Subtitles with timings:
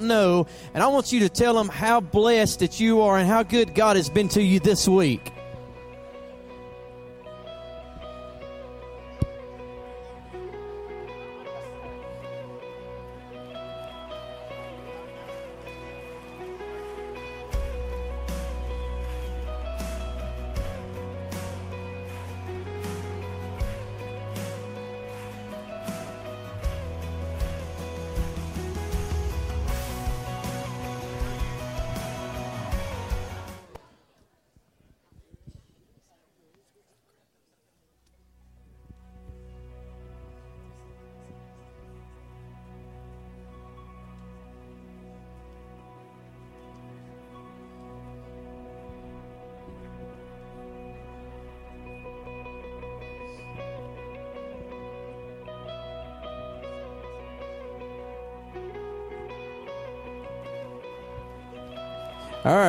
[0.00, 3.42] know, and I want you to tell them how blessed that you are and how
[3.42, 5.30] good God has been to you this week.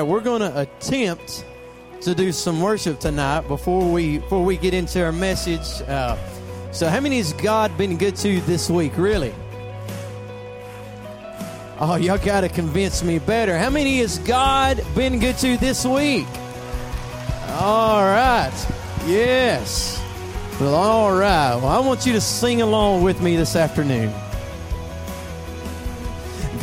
[0.03, 1.45] Right, we're going to attempt
[2.01, 5.81] to do some worship tonight before we before we get into our message.
[5.87, 6.17] Uh,
[6.71, 8.97] so, how many has God been good to this week?
[8.97, 9.33] Really?
[11.79, 13.57] Oh, y'all got to convince me better.
[13.57, 16.27] How many has God been good to this week?
[17.59, 18.53] All right.
[19.05, 20.01] Yes.
[20.59, 21.55] Well, all right.
[21.55, 24.13] Well, I want you to sing along with me this afternoon.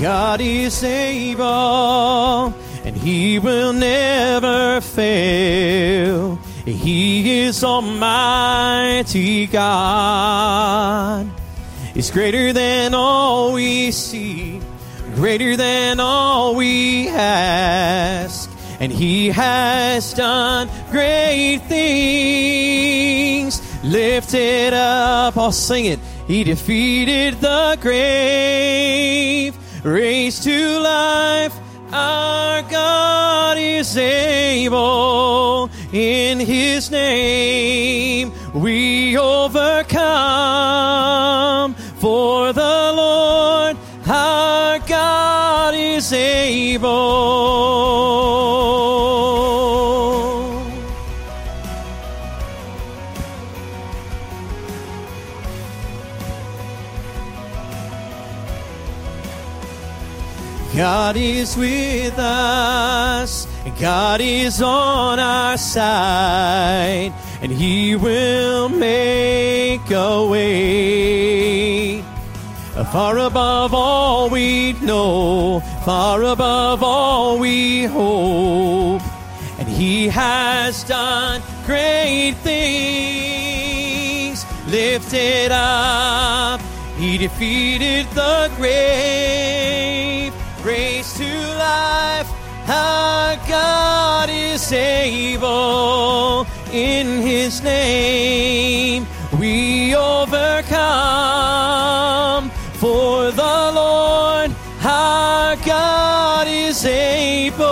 [0.00, 2.54] God is able
[3.03, 6.37] he will never fail.
[6.67, 11.27] He is Almighty God.
[11.95, 14.61] He's greater than all we see,
[15.15, 18.51] greater than all we ask.
[18.81, 23.62] And he has done great things.
[23.83, 25.98] Lift it up, I'll sing it.
[26.27, 31.59] He defeated the grave, raised to life
[33.81, 35.70] is able.
[35.91, 40.04] In His name we overcome.
[41.99, 46.91] For the Lord our God is able.
[60.77, 61.90] God is with
[63.80, 72.02] God is on our side, and He will make a way.
[72.92, 79.00] Far above all we know, far above all we hope,
[79.58, 82.64] and He has done great things.
[84.68, 86.60] Lifted up,
[86.98, 91.24] He defeated the grave raised to
[91.56, 92.29] life.
[92.80, 96.46] Our God is able.
[96.72, 99.06] In His name
[99.38, 100.80] we overcome.
[102.82, 104.50] For the Lord
[104.82, 107.66] our God is able.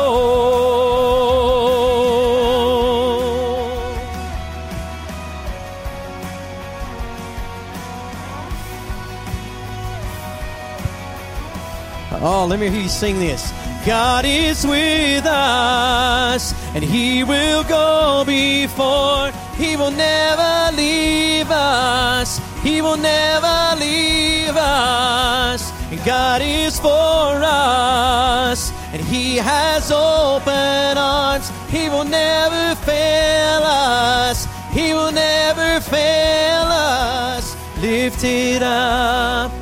[12.20, 13.52] Oh, let me hear you sing this.
[13.86, 19.30] God is with us, and He will go before.
[19.56, 22.40] He will never leave us.
[22.62, 25.72] He will never leave us.
[25.90, 31.50] And God is for us, and He has open arms.
[31.70, 34.46] He will never fail us.
[34.72, 37.56] He will never fail us.
[37.80, 39.52] Lift it up.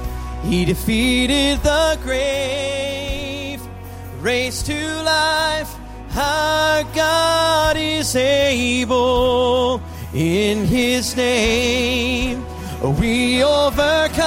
[0.44, 2.85] He defeated the grave,
[4.26, 5.72] raised to life.
[6.16, 9.80] Our God is able.
[10.12, 12.44] In His name
[12.98, 14.26] we overcome.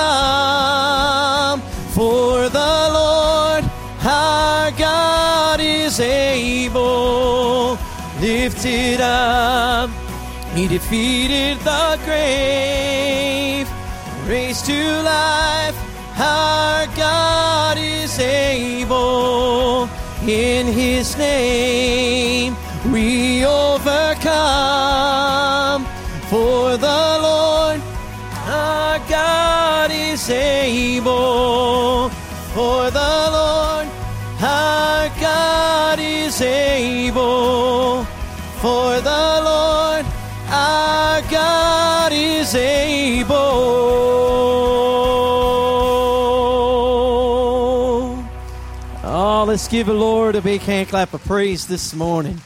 [1.97, 3.65] For the Lord
[4.01, 7.77] our God is able.
[8.21, 9.89] Lifted up.
[10.55, 13.67] He defeated the grave,
[14.27, 15.78] raised to life.
[16.19, 19.87] Our God is able.
[20.27, 22.57] In His name
[22.91, 25.18] we overcome.
[49.69, 52.41] Give the Lord a big hand clap of praise this morning.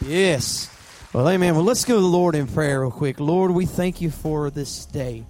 [0.00, 0.70] Yes.
[1.12, 1.56] Well, amen.
[1.56, 3.18] Well, let's go to the Lord in prayer real quick.
[3.18, 5.24] Lord, we thank you for this day.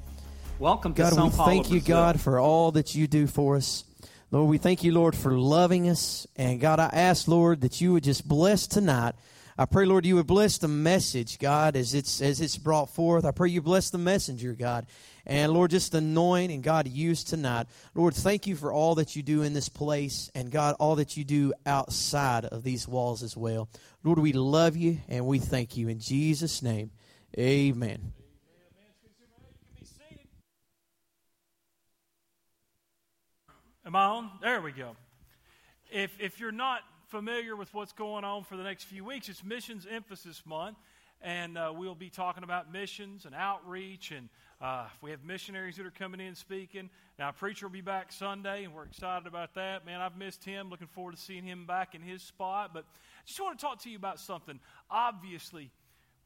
[0.59, 1.97] Welcome to God, we Paulo, thank you, Brazil.
[1.97, 3.85] God, for all that you do for us.
[4.31, 6.27] Lord, we thank you, Lord, for loving us.
[6.37, 9.15] And God, I ask, Lord, that you would just bless tonight.
[9.57, 13.25] I pray, Lord, you would bless the message, God, as it's as it's brought forth.
[13.25, 14.87] I pray you bless the messenger, God.
[15.27, 17.67] And Lord, just anoint and God use tonight.
[17.95, 21.17] Lord, thank you for all that you do in this place and God, all that
[21.17, 23.69] you do outside of these walls as well.
[24.03, 25.89] Lord, we love you and we thank you.
[25.89, 26.91] In Jesus' name,
[27.39, 28.13] amen.
[33.85, 34.31] Am I on?
[34.41, 34.97] There we go.
[35.91, 39.45] If, if you're not familiar with what's going on for the next few weeks, it's
[39.45, 40.79] Missions Emphasis Month,
[41.23, 44.29] and uh, we'll be talking about missions and outreach, and
[44.61, 46.91] uh, we have missionaries that are coming in speaking.
[47.19, 49.87] Now, preacher will be back Sunday, and we're excited about that.
[49.87, 50.69] Man, I've missed him.
[50.69, 52.73] Looking forward to seeing him back in his spot.
[52.75, 54.59] But I just want to talk to you about something.
[54.91, 55.71] Obviously,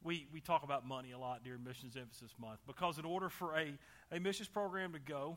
[0.03, 3.57] we, we talk about money a lot during Missions Emphasis Month because in order for
[3.57, 3.73] a,
[4.11, 5.37] a missions program to go,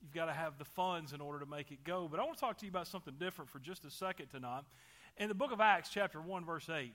[0.00, 2.08] You've got to have the funds in order to make it go.
[2.10, 4.62] But I want to talk to you about something different for just a second tonight.
[5.18, 6.92] In the book of Acts, chapter 1, verse 8,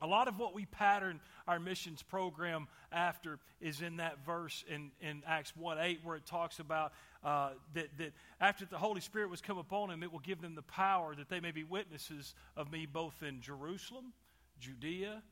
[0.00, 4.90] a lot of what we pattern our missions program after is in that verse in,
[5.00, 6.92] in Acts 1 8, where it talks about
[7.24, 10.54] uh, that, that after the Holy Spirit was come upon him, it will give them
[10.54, 14.12] the power that they may be witnesses of me both in Jerusalem,
[14.60, 15.22] Judea,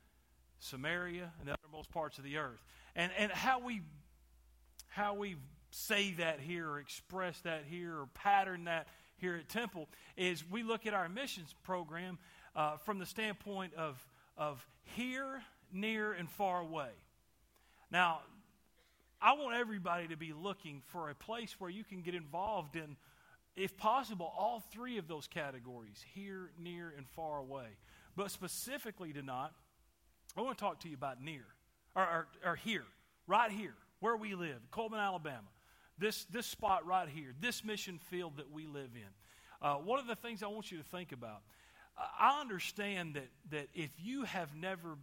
[0.61, 2.63] Samaria, and the uttermost parts of the earth.
[2.97, 3.83] And, and how we
[4.89, 5.35] how we
[5.71, 8.87] say that here or express that here or pattern that
[9.17, 12.19] here at Temple is we look at our missions program
[12.55, 14.05] uh, from the standpoint of,
[14.37, 14.67] of
[14.97, 15.43] here,
[15.73, 16.91] near, and far away.
[17.91, 18.21] Now,
[19.21, 22.97] I want everybody to be looking for a place where you can get involved in,
[23.57, 27.69] if possible, all three of those categories here, near, and far away.
[28.17, 29.51] But specifically tonight,
[30.37, 31.47] I want to talk to you about near,
[31.95, 32.85] or, or, or here,
[33.27, 35.49] right here, where we live, Cullman, Alabama
[35.99, 39.67] this, this spot right here, this mission field that we live in.
[39.67, 41.43] Uh, one of the things I want you to think about,
[41.97, 44.97] I understand that, that if you have never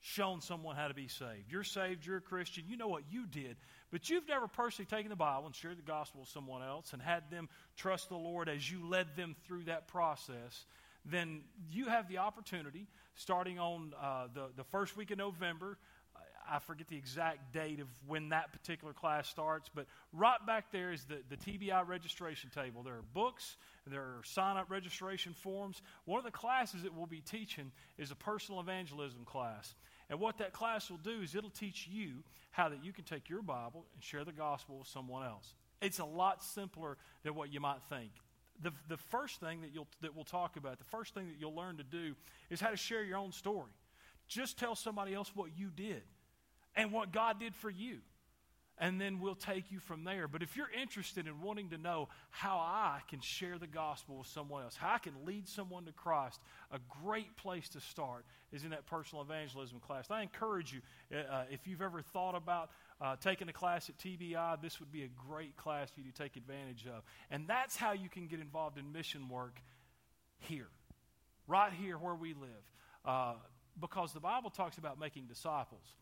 [0.00, 3.26] shown someone how to be saved, you're saved, you're a Christian, you know what you
[3.26, 3.56] did,
[3.90, 7.00] but you've never personally taken the Bible and shared the gospel with someone else and
[7.00, 10.66] had them trust the Lord as you led them through that process,
[11.04, 15.78] then you have the opportunity, starting on uh, the, the first week of November,
[16.50, 20.92] I forget the exact date of when that particular class starts, but right back there
[20.92, 22.82] is the, the TBI registration table.
[22.82, 23.56] There are books,
[23.86, 25.82] there are sign up registration forms.
[26.04, 29.74] One of the classes that we'll be teaching is a personal evangelism class.
[30.08, 32.22] And what that class will do is it'll teach you
[32.52, 35.54] how that you can take your Bible and share the gospel with someone else.
[35.82, 38.10] It's a lot simpler than what you might think.
[38.62, 41.54] The, the first thing that, you'll, that we'll talk about, the first thing that you'll
[41.54, 42.14] learn to do
[42.48, 43.72] is how to share your own story.
[44.28, 46.02] Just tell somebody else what you did
[46.76, 47.98] and what God did for you.
[48.78, 50.28] And then we'll take you from there.
[50.28, 54.26] But if you're interested in wanting to know how I can share the gospel with
[54.26, 58.64] someone else, how I can lead someone to Christ, a great place to start is
[58.64, 60.10] in that personal evangelism class.
[60.10, 60.80] I encourage you,
[61.16, 62.70] uh, if you've ever thought about
[63.00, 66.22] uh, taking a class at TBI, this would be a great class for you to
[66.22, 67.02] take advantage of.
[67.30, 69.58] And that's how you can get involved in mission work
[70.38, 70.68] here,
[71.48, 72.50] right here where we live.
[73.06, 73.34] Uh,
[73.80, 75.94] because the Bible talks about making disciples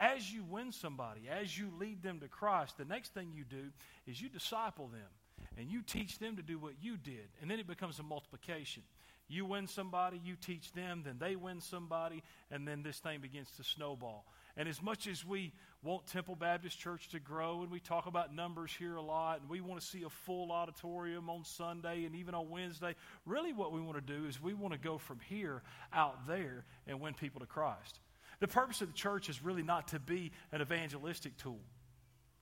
[0.00, 3.70] as you win somebody, as you lead them to Christ, the next thing you do
[4.06, 5.08] is you disciple them
[5.56, 7.28] and you teach them to do what you did.
[7.40, 8.82] And then it becomes a multiplication.
[9.28, 13.50] You win somebody, you teach them, then they win somebody, and then this thing begins
[13.58, 14.24] to snowball.
[14.56, 15.52] And as much as we
[15.82, 19.50] want Temple Baptist Church to grow, and we talk about numbers here a lot, and
[19.50, 22.94] we want to see a full auditorium on Sunday and even on Wednesday,
[23.26, 25.62] really what we want to do is we want to go from here
[25.92, 28.00] out there and win people to Christ.
[28.40, 31.60] The purpose of the church is really not to be an evangelistic tool.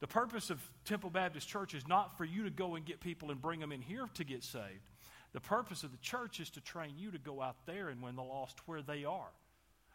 [0.01, 3.31] The purpose of Temple Baptist Church is not for you to go and get people
[3.31, 4.91] and bring them in here to get saved.
[5.33, 8.17] The purpose of the church is to train you to go out there and win
[8.17, 9.31] the lost where they are.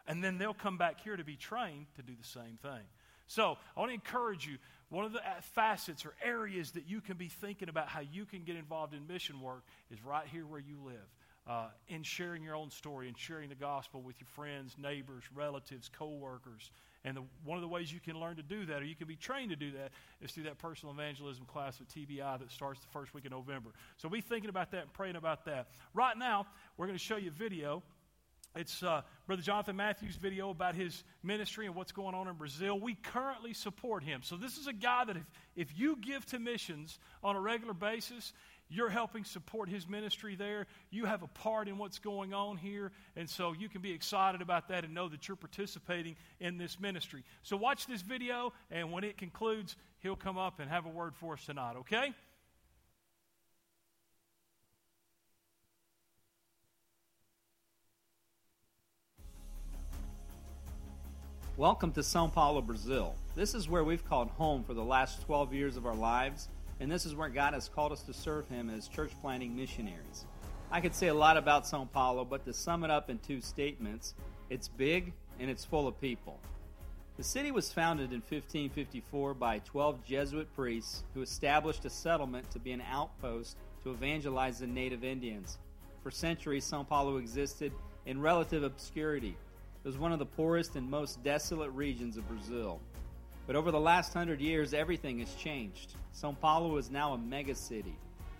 [0.08, 2.82] And then they'll come back here to be trained to do the same thing.
[3.28, 4.58] So I want to encourage you.
[4.88, 8.26] One of the uh, facets or areas that you can be thinking about how you
[8.26, 11.08] can get involved in mission work is right here where you live
[11.46, 15.90] uh, in sharing your own story and sharing the gospel with your friends, neighbors, relatives,
[15.96, 16.70] co-workers.
[17.04, 19.08] And the, one of the ways you can learn to do that, or you can
[19.08, 22.80] be trained to do that, is through that personal evangelism class at TBI that starts
[22.80, 23.70] the first week of November.
[23.96, 25.68] So be thinking about that and praying about that.
[25.94, 26.46] Right now,
[26.76, 27.82] we're going to show you a video.
[28.54, 32.78] It's uh, Brother Jonathan Mathews' video about his ministry and what's going on in Brazil.
[32.78, 34.20] We currently support him.
[34.22, 35.24] So this is a guy that if,
[35.56, 38.34] if you give to missions on a regular basis,
[38.72, 40.66] you're helping support his ministry there.
[40.90, 42.90] You have a part in what's going on here.
[43.16, 46.80] And so you can be excited about that and know that you're participating in this
[46.80, 47.22] ministry.
[47.42, 51.14] So watch this video, and when it concludes, he'll come up and have a word
[51.14, 52.14] for us tonight, okay?
[61.58, 63.14] Welcome to Sao Paulo, Brazil.
[63.36, 66.48] This is where we've called home for the last 12 years of our lives
[66.82, 70.26] and this is where God has called us to serve Him as church planting missionaries.
[70.68, 73.40] I could say a lot about Sao Paulo, but to sum it up in two
[73.40, 74.14] statements,
[74.50, 76.40] it's big and it's full of people.
[77.18, 82.58] The city was founded in 1554 by 12 Jesuit priests who established a settlement to
[82.58, 85.58] be an outpost to evangelize the native Indians.
[86.02, 87.70] For centuries, Sao Paulo existed
[88.06, 89.36] in relative obscurity.
[89.84, 92.80] It was one of the poorest and most desolate regions of Brazil.
[93.46, 95.94] But over the last hundred years, everything has changed.
[96.12, 97.96] Sao Paulo is now a mega city.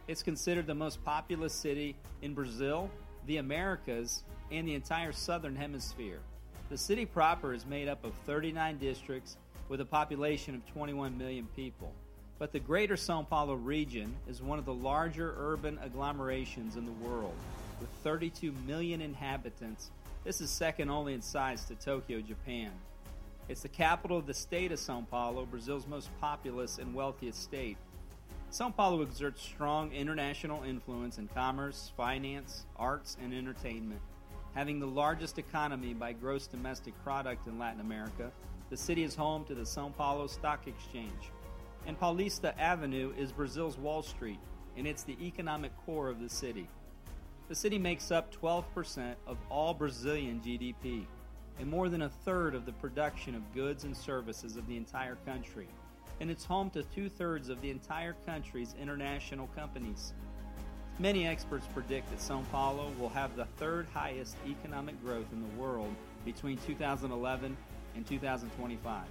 [0.08, 2.90] It's considered the most populous city in Brazil,
[3.26, 6.20] the Americas, and the entire southern hemisphere.
[6.68, 9.36] The city proper is made up of 39 districts
[9.68, 11.92] with a population of 21 million people.
[12.38, 17.08] But the greater Sao Paulo region is one of the larger urban agglomerations in the
[17.08, 17.34] world,
[17.80, 19.90] with 32 million inhabitants.
[20.24, 22.70] This is second only in size to Tokyo, Japan.
[23.48, 27.76] It's the capital of the state of Sao Paulo, Brazil's most populous and wealthiest state.
[28.50, 34.00] Sao Paulo exerts strong international influence in commerce, finance, arts, and entertainment.
[34.54, 38.30] Having the largest economy by gross domestic product in Latin America,
[38.70, 41.30] the city is home to the Sao Paulo Stock Exchange.
[41.86, 44.38] And Paulista Avenue is Brazil's Wall Street,
[44.76, 46.68] and it's the economic core of the city.
[47.48, 51.06] The city makes up 12% of all Brazilian GDP
[51.58, 55.16] and more than a third of the production of goods and services of the entire
[55.26, 55.68] country,
[56.20, 60.12] and it's home to two thirds of the entire country's international companies.
[60.98, 65.60] Many experts predict that Sao Paulo will have the third highest economic growth in the
[65.60, 65.94] world
[66.24, 67.56] between 2011
[67.94, 69.02] and 2025.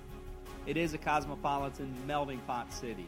[0.67, 3.07] It is a cosmopolitan melting pot city,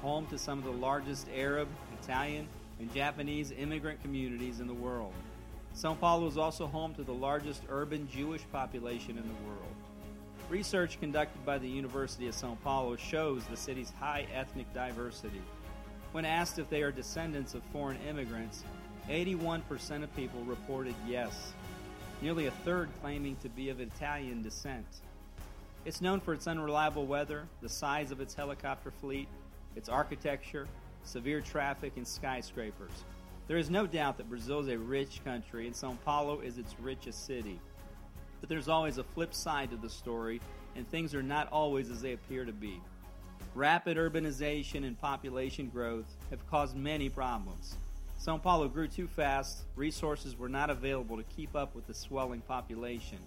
[0.00, 1.68] home to some of the largest Arab,
[2.02, 2.48] Italian,
[2.80, 5.12] and Japanese immigrant communities in the world.
[5.76, 9.74] Sao Paulo is also home to the largest urban Jewish population in the world.
[10.48, 15.42] Research conducted by the University of Sao Paulo shows the city's high ethnic diversity.
[16.12, 18.62] When asked if they are descendants of foreign immigrants,
[19.08, 21.52] 81% of people reported yes,
[22.22, 24.86] nearly a third claiming to be of Italian descent.
[25.84, 29.26] It's known for its unreliable weather, the size of its helicopter fleet,
[29.74, 30.68] its architecture,
[31.02, 33.04] severe traffic, and skyscrapers.
[33.46, 36.74] There is no doubt that Brazil is a rich country and Sao Paulo is its
[36.80, 37.60] richest city.
[38.40, 40.40] But there's always a flip side to the story,
[40.76, 42.80] and things are not always as they appear to be.
[43.54, 47.76] Rapid urbanization and population growth have caused many problems.
[48.16, 52.40] Sao Paulo grew too fast, resources were not available to keep up with the swelling
[52.40, 53.18] population.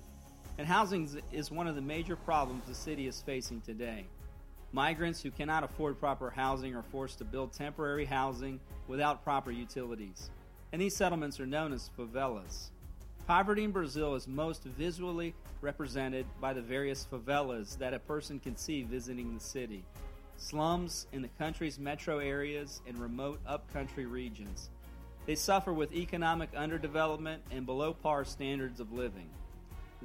[0.58, 4.08] And housing is one of the major problems the city is facing today.
[4.74, 10.30] Migrants who cannot afford proper housing are forced to build temporary housing without proper utilities.
[10.74, 12.72] And these settlements are known as favelas.
[13.28, 18.58] Poverty in Brazil is most visually represented by the various favelas that a person can
[18.58, 19.86] see visiting the city.
[20.36, 24.70] Slums in the country's metro areas and remote upcountry regions.
[25.26, 29.30] They suffer with economic underdevelopment and below par standards of living.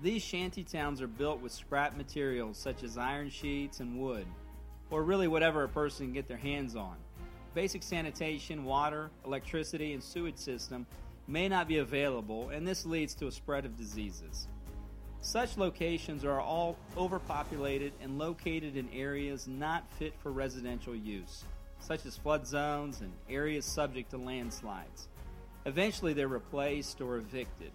[0.00, 4.26] These shanty towns are built with scrap materials such as iron sheets and wood
[4.92, 6.94] or really whatever a person can get their hands on.
[7.54, 10.86] Basic sanitation, water, electricity, and sewage system
[11.26, 14.46] may not be available, and this leads to a spread of diseases.
[15.22, 21.44] Such locations are all overpopulated and located in areas not fit for residential use,
[21.80, 25.08] such as flood zones and areas subject to landslides.
[25.64, 27.70] Eventually, they're replaced or evicted.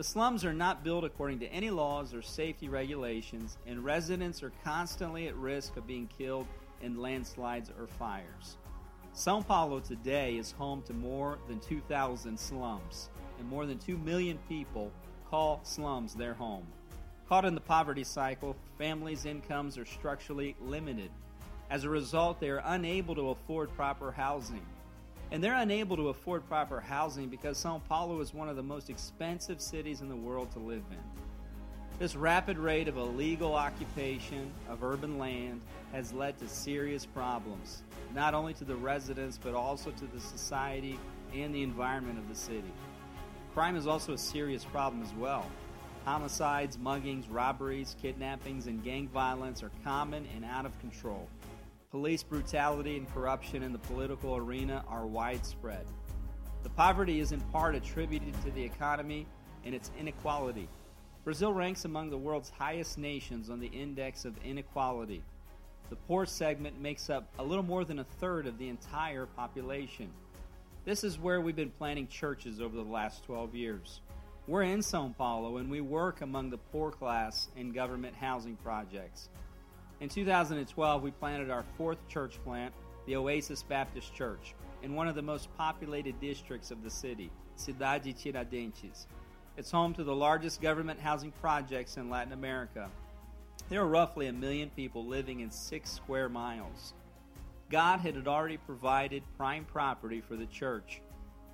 [0.00, 4.50] The slums are not built according to any laws or safety regulations, and residents are
[4.64, 6.46] constantly at risk of being killed
[6.80, 8.56] in landslides or fires.
[9.12, 14.38] Sao Paulo today is home to more than 2,000 slums, and more than 2 million
[14.48, 14.90] people
[15.28, 16.66] call slums their home.
[17.28, 21.10] Caught in the poverty cycle, families' incomes are structurally limited.
[21.68, 24.64] As a result, they are unable to afford proper housing
[25.32, 28.90] and they're unable to afford proper housing because Sao Paulo is one of the most
[28.90, 30.98] expensive cities in the world to live in.
[31.98, 35.60] This rapid rate of illegal occupation of urban land
[35.92, 37.82] has led to serious problems,
[38.14, 40.98] not only to the residents but also to the society
[41.34, 42.72] and the environment of the city.
[43.54, 45.46] Crime is also a serious problem as well.
[46.04, 51.28] Homicides, muggings, robberies, kidnappings, and gang violence are common and out of control.
[51.90, 55.84] Police brutality and corruption in the political arena are widespread.
[56.62, 59.26] The poverty is in part attributed to the economy
[59.64, 60.68] and its inequality.
[61.24, 65.20] Brazil ranks among the world's highest nations on the index of inequality.
[65.88, 70.10] The poor segment makes up a little more than a third of the entire population.
[70.84, 74.00] This is where we've been planting churches over the last 12 years.
[74.46, 79.28] We're in Sao Paulo and we work among the poor class in government housing projects.
[80.00, 82.72] In 2012, we planted our fourth church plant,
[83.04, 88.16] the Oasis Baptist Church, in one of the most populated districts of the city, Cidade
[88.16, 89.04] Tiradentes.
[89.58, 92.88] It's home to the largest government housing projects in Latin America.
[93.68, 96.94] There are roughly a million people living in six square miles.
[97.68, 101.02] God had already provided prime property for the church.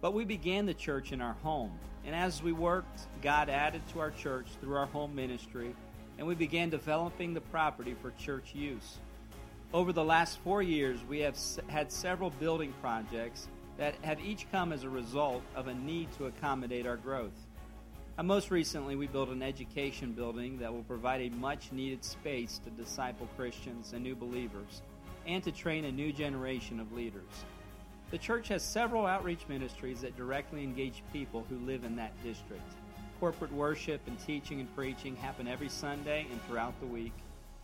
[0.01, 1.73] But we began the church in our home,
[2.05, 5.75] and as we worked, God added to our church through our home ministry,
[6.19, 8.99] and we began developing the property for church use.
[9.73, 11.37] Over the last four years, we have
[11.69, 16.27] had several building projects that have each come as a result of a need to
[16.27, 17.47] accommodate our growth.
[18.19, 22.59] And most recently, we built an education building that will provide a much needed space
[22.65, 24.81] to disciple Christians and new believers
[25.27, 27.45] and to train a new generation of leaders.
[28.11, 32.63] The church has several outreach ministries that directly engage people who live in that district.
[33.21, 37.15] Corporate worship and teaching and preaching happen every Sunday and throughout the week.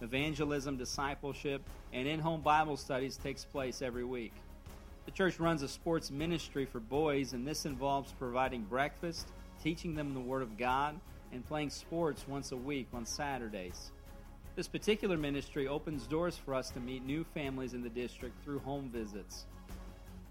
[0.01, 4.33] Evangelism, discipleship, and in home Bible studies takes place every week.
[5.05, 9.29] The church runs a sports ministry for boys, and this involves providing breakfast
[9.63, 10.99] teaching them the Word of God,
[11.33, 13.93] and playing sports once a week on Saturdays.
[14.57, 18.59] This particular ministry opens doors for us to meet new families in the district through
[18.59, 19.47] home visits.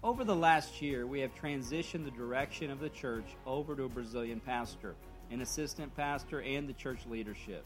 [0.04, 3.88] Over the last year, we have transitioned the direction of the church over to a
[3.88, 4.94] Brazilian pastor,
[5.32, 7.64] an assistant pastor, and the church leadership.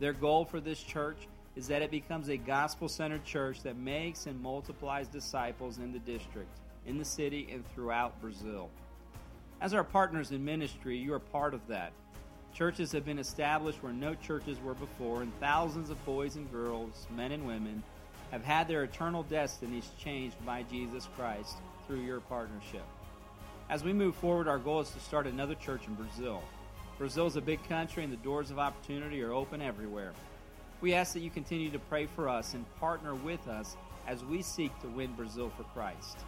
[0.00, 4.26] Their goal for this church is that it becomes a gospel centered church that makes
[4.26, 8.68] and multiplies disciples in the district, in the city, and throughout Brazil.
[9.60, 11.92] As our partners in ministry, you are part of that.
[12.52, 17.06] Churches have been established where no churches were before, and thousands of boys and girls,
[17.16, 17.82] men and women,
[18.30, 22.84] have had their eternal destinies changed by Jesus Christ through your partnership.
[23.70, 26.42] As we move forward, our goal is to start another church in Brazil.
[26.98, 30.12] Brazil is a big country, and the doors of opportunity are open everywhere.
[30.80, 34.40] We ask that you continue to pray for us and partner with us as we
[34.40, 36.18] seek to win Brazil for Christ.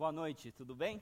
[0.00, 0.98] Boa noite, tudo bem?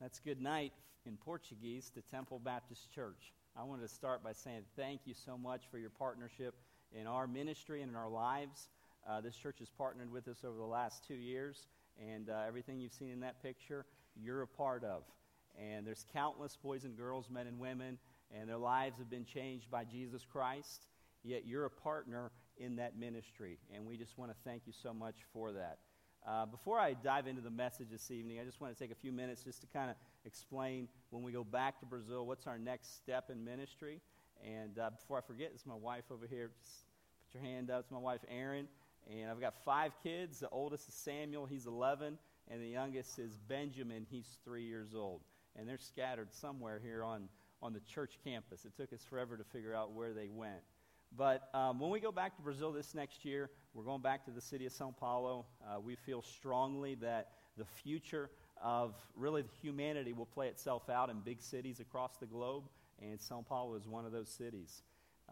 [0.00, 0.72] That's good night
[1.06, 3.32] in Portuguese to Temple Baptist Church.
[3.56, 6.56] I wanted to start by saying thank you so much for your partnership
[6.92, 8.70] in our ministry and in our lives.
[9.08, 12.80] Uh, this church has partnered with us over the last two years, and uh, everything
[12.80, 13.86] you've seen in that picture,
[14.20, 15.04] you're a part of.
[15.56, 17.98] And there's countless boys and girls, men and women,
[18.36, 20.88] and their lives have been changed by Jesus Christ,
[21.22, 23.58] yet you're a partner in that ministry.
[23.72, 25.78] And we just want to thank you so much for that.
[26.24, 29.00] Uh, before I dive into the message this evening, I just want to take a
[29.00, 32.58] few minutes just to kind of explain when we go back to Brazil what's our
[32.58, 34.00] next step in ministry.
[34.44, 36.50] And uh, before I forget, it's my wife over here.
[36.60, 36.84] Just
[37.26, 37.80] put your hand up.
[37.80, 38.68] It's my wife, Erin.
[39.10, 40.38] And I've got five kids.
[40.38, 42.16] The oldest is Samuel, he's 11.
[42.48, 45.22] And the youngest is Benjamin, he's three years old.
[45.56, 47.28] And they're scattered somewhere here on,
[47.60, 48.64] on the church campus.
[48.64, 50.62] It took us forever to figure out where they went.
[51.16, 54.30] But um, when we go back to Brazil this next year, we're going back to
[54.30, 55.46] the city of Sao Paulo.
[55.64, 58.30] Uh, we feel strongly that the future
[58.62, 62.64] of really humanity will play itself out in big cities across the globe,
[63.00, 64.82] and Sao Paulo is one of those cities.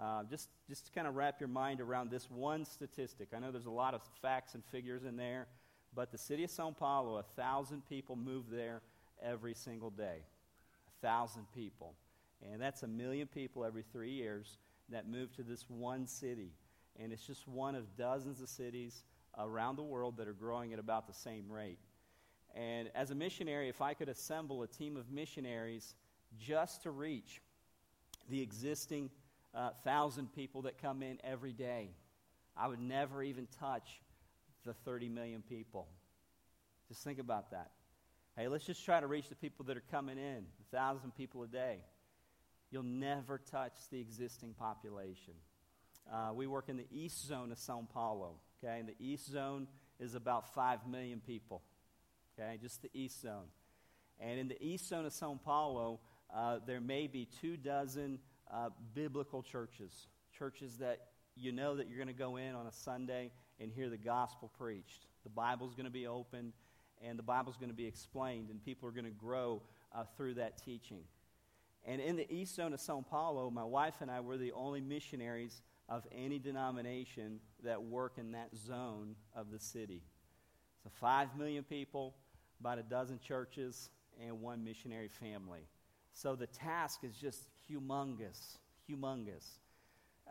[0.01, 3.29] Uh, just, just to kind of wrap your mind around this one statistic.
[3.37, 5.47] I know there's a lot of facts and figures in there,
[5.95, 8.81] but the city of Sao Paulo, a thousand people move there
[9.23, 10.25] every single day.
[10.89, 11.95] A thousand people.
[12.51, 14.57] And that's a million people every three years
[14.89, 16.53] that move to this one city.
[17.03, 19.05] And it's just one of dozens of cities
[19.39, 21.79] around the world that are growing at about the same rate.
[22.55, 25.95] And as a missionary, if I could assemble a team of missionaries
[26.39, 27.41] just to reach
[28.29, 29.11] the existing
[29.55, 31.91] uh, thousand people that come in every day.
[32.57, 34.01] I would never even touch
[34.65, 35.89] the 30 million people.
[36.89, 37.71] Just think about that.
[38.37, 41.49] Hey, let's just try to reach the people that are coming in, thousand people a
[41.49, 41.79] day.
[42.71, 45.35] You'll never touch the existing population.
[46.13, 48.37] Uh, we work in the east zone of Sao Paulo.
[48.63, 49.67] Okay, and the east zone
[49.99, 51.63] is about five million people.
[52.39, 53.47] Okay, just the east zone.
[54.21, 56.01] And in the east zone of Sao Paulo,
[56.35, 58.19] uh, there may be two dozen
[58.53, 62.73] uh, biblical churches, churches that you know that you're going to go in on a
[62.73, 65.07] Sunday and hear the gospel preached.
[65.25, 66.53] The Bible's going to be opened
[67.03, 69.63] and the Bible's going to be explained, and people are going to grow
[69.95, 71.03] uh, through that teaching.
[71.87, 74.81] And in the east zone of Sao Paulo, my wife and I were the only
[74.81, 80.03] missionaries of any denomination that work in that zone of the city.
[80.83, 82.15] So, five million people,
[82.61, 83.91] about a dozen churches,
[84.25, 85.67] and one missionary family.
[86.13, 89.59] So, the task is just humongous, humongous.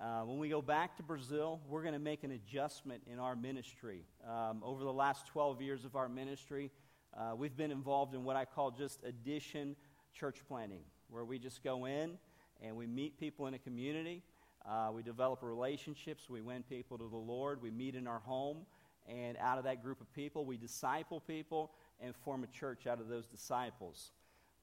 [0.01, 3.35] Uh, when we go back to Brazil, we're going to make an adjustment in our
[3.35, 4.05] ministry.
[4.25, 6.71] Um, over the last 12 years of our ministry,
[7.17, 9.75] uh, we've been involved in what I call just addition
[10.13, 12.17] church planting, where we just go in
[12.61, 14.23] and we meet people in a community.
[14.69, 16.29] Uh, we develop relationships.
[16.29, 17.61] We win people to the Lord.
[17.61, 18.59] We meet in our home.
[19.07, 22.99] And out of that group of people, we disciple people and form a church out
[22.99, 24.11] of those disciples.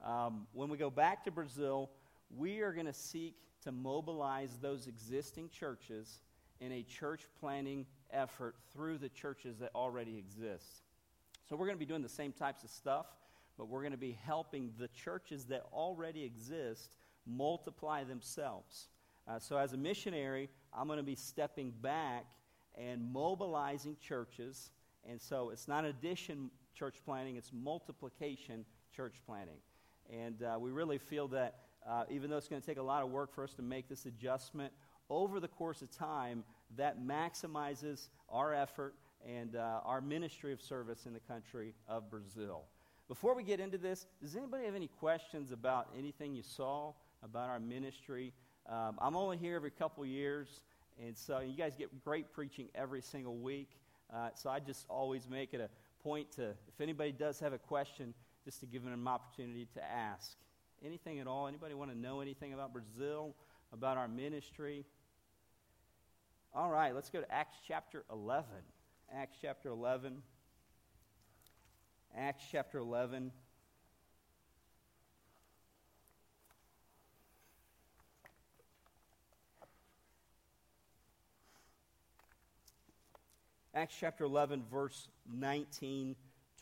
[0.04, 1.90] Um, when we go back to Brazil,
[2.30, 6.20] we are going to seek to mobilize those existing churches
[6.60, 10.84] in a church planting effort through the churches that already exist.
[11.48, 13.06] So we're going to be doing the same types of stuff,
[13.58, 16.94] but we're going to be helping the churches that already exist
[17.26, 18.88] multiply themselves.
[19.28, 22.26] Uh, so as a missionary, I'm going to be stepping back
[22.76, 24.70] and mobilizing churches.
[25.08, 29.58] And so it's not addition church planting, it's multiplication church planting.
[30.12, 33.02] And uh, we really feel that uh, even though it's going to take a lot
[33.02, 34.72] of work for us to make this adjustment,
[35.08, 36.42] over the course of time,
[36.76, 38.94] that maximizes our effort
[39.26, 42.64] and uh, our ministry of service in the country of Brazil.
[43.08, 47.48] Before we get into this, does anybody have any questions about anything you saw about
[47.48, 48.32] our ministry?
[48.68, 50.60] Um, I'm only here every couple years,
[51.00, 53.70] and so you guys get great preaching every single week.
[54.12, 55.68] Uh, so I just always make it a
[56.02, 58.12] point to, if anybody does have a question,
[58.44, 60.36] just to give them an opportunity to ask.
[60.84, 61.46] Anything at all?
[61.46, 63.34] Anybody want to know anything about Brazil,
[63.72, 64.84] about our ministry?
[66.52, 68.46] All right, let's go to Acts chapter 11.
[69.14, 70.22] Acts chapter 11.
[72.16, 73.30] Acts chapter 11.
[83.76, 86.16] Acts chapter 11, verse 19,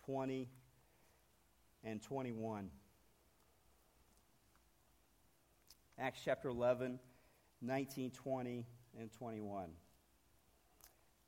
[0.05, 0.49] 20,
[1.85, 2.71] and 21.
[5.97, 6.99] Acts chapter 11,
[7.63, 8.67] 19, 20,
[8.99, 9.69] and 21.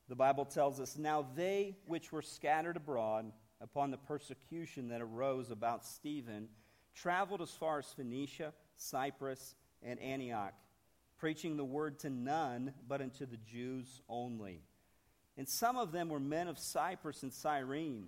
[0.08, 5.52] The Bible tells us Now they which were scattered abroad upon the persecution that arose
[5.52, 6.48] about Stephen
[6.96, 10.54] traveled as far as Phoenicia, Cyprus, and Antioch,
[11.16, 14.64] preaching the word to none but unto the Jews only.
[15.36, 18.06] And some of them were men of Cyprus and Cyrene,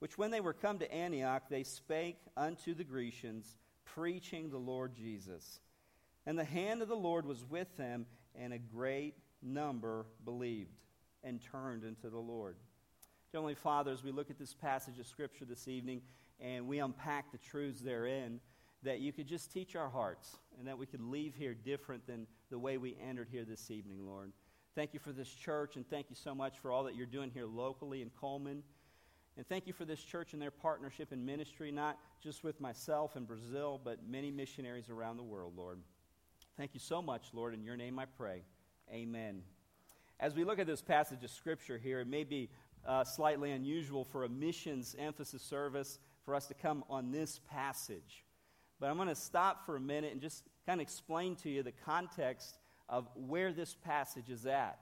[0.00, 4.94] which when they were come to Antioch, they spake unto the Grecians, preaching the Lord
[4.94, 5.60] Jesus.
[6.26, 10.76] And the hand of the Lord was with them, and a great number believed
[11.24, 12.56] and turned unto the Lord.
[13.32, 16.02] Heavenly Father, as we look at this passage of Scripture this evening
[16.40, 18.40] and we unpack the truths therein,
[18.82, 22.26] that you could just teach our hearts and that we could leave here different than
[22.50, 24.32] the way we entered here this evening, Lord.
[24.74, 27.30] Thank you for this church, and thank you so much for all that you're doing
[27.30, 28.62] here locally in Cullman.
[29.36, 33.16] And thank you for this church and their partnership in ministry, not just with myself
[33.16, 35.78] in Brazil, but many missionaries around the world, Lord.
[36.56, 37.54] Thank you so much, Lord.
[37.54, 38.42] In your name I pray.
[38.92, 39.42] Amen.
[40.18, 42.50] As we look at this passage of Scripture here, it may be
[42.84, 48.24] uh, slightly unusual for a missions emphasis service for us to come on this passage.
[48.80, 51.62] But I'm going to stop for a minute and just kind of explain to you
[51.62, 54.78] the context of where this passage is at.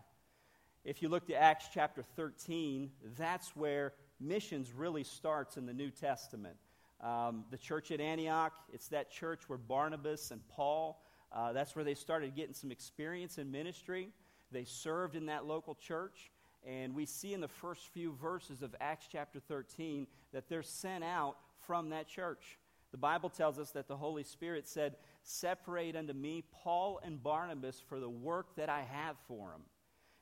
[0.85, 5.91] If you look to Acts chapter 13, that's where missions really starts in the New
[5.91, 6.57] Testament.
[7.01, 11.85] Um, the church at Antioch, it's that church where Barnabas and Paul, uh, that's where
[11.85, 14.11] they started getting some experience in ministry.
[14.53, 16.31] They served in that local church.
[16.65, 21.05] And we see in the first few verses of Acts chapter 13 that they're sent
[21.05, 22.59] out from that church.
[22.91, 24.97] The Bible tells us that the Holy Spirit said,
[25.29, 29.63] Separate unto me Paul and Barnabas for the work that I have for them.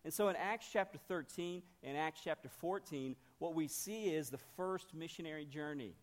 [0.02, 4.40] And so in Acts chapter 13 and Acts chapter 14, what we see is the
[4.56, 5.94] first missionary journey.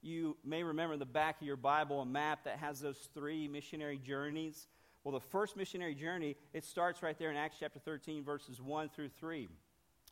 [0.00, 3.46] You may remember in the back of your Bible a map that has those three
[3.46, 4.68] missionary journeys.
[5.04, 8.88] Well, the first missionary journey, it starts right there in Acts chapter 13, verses 1
[8.88, 9.48] through 3.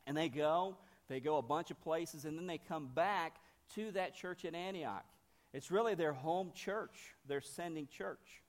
[0.07, 0.77] And they go,
[1.09, 3.37] they go a bunch of places, and then they come back
[3.75, 5.07] to that church at Antioch.
[5.55, 8.43] It's really their home church, their sending church.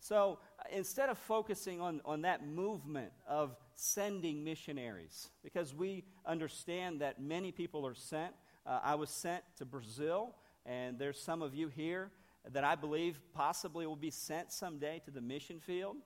[0.00, 7.02] So uh, instead of focusing on, on that movement of sending missionaries, because we understand
[7.02, 8.32] that many people are sent,
[8.64, 10.34] uh, I was sent to Brazil,
[10.64, 12.10] and there's some of you here
[12.50, 15.96] that I believe possibly will be sent someday to the mission field.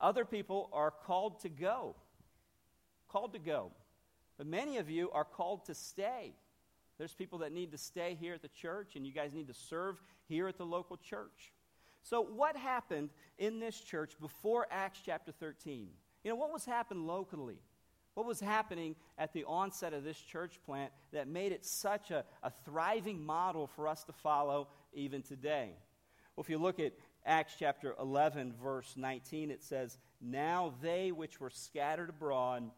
[0.00, 1.96] Other people are called to go,
[3.08, 3.72] called to go.
[4.38, 6.34] But many of you are called to stay.
[7.00, 9.54] There's people that need to stay here at the church, and you guys need to
[9.54, 11.50] serve here at the local church.
[12.02, 13.08] So, what happened
[13.38, 15.88] in this church before Acts chapter 13?
[16.22, 17.56] You know, what was happening locally?
[18.12, 22.22] What was happening at the onset of this church plant that made it such a,
[22.42, 25.70] a thriving model for us to follow even today?
[26.36, 26.92] Well, if you look at
[27.24, 32.70] Acts chapter 11, verse 19, it says, Now they which were scattered abroad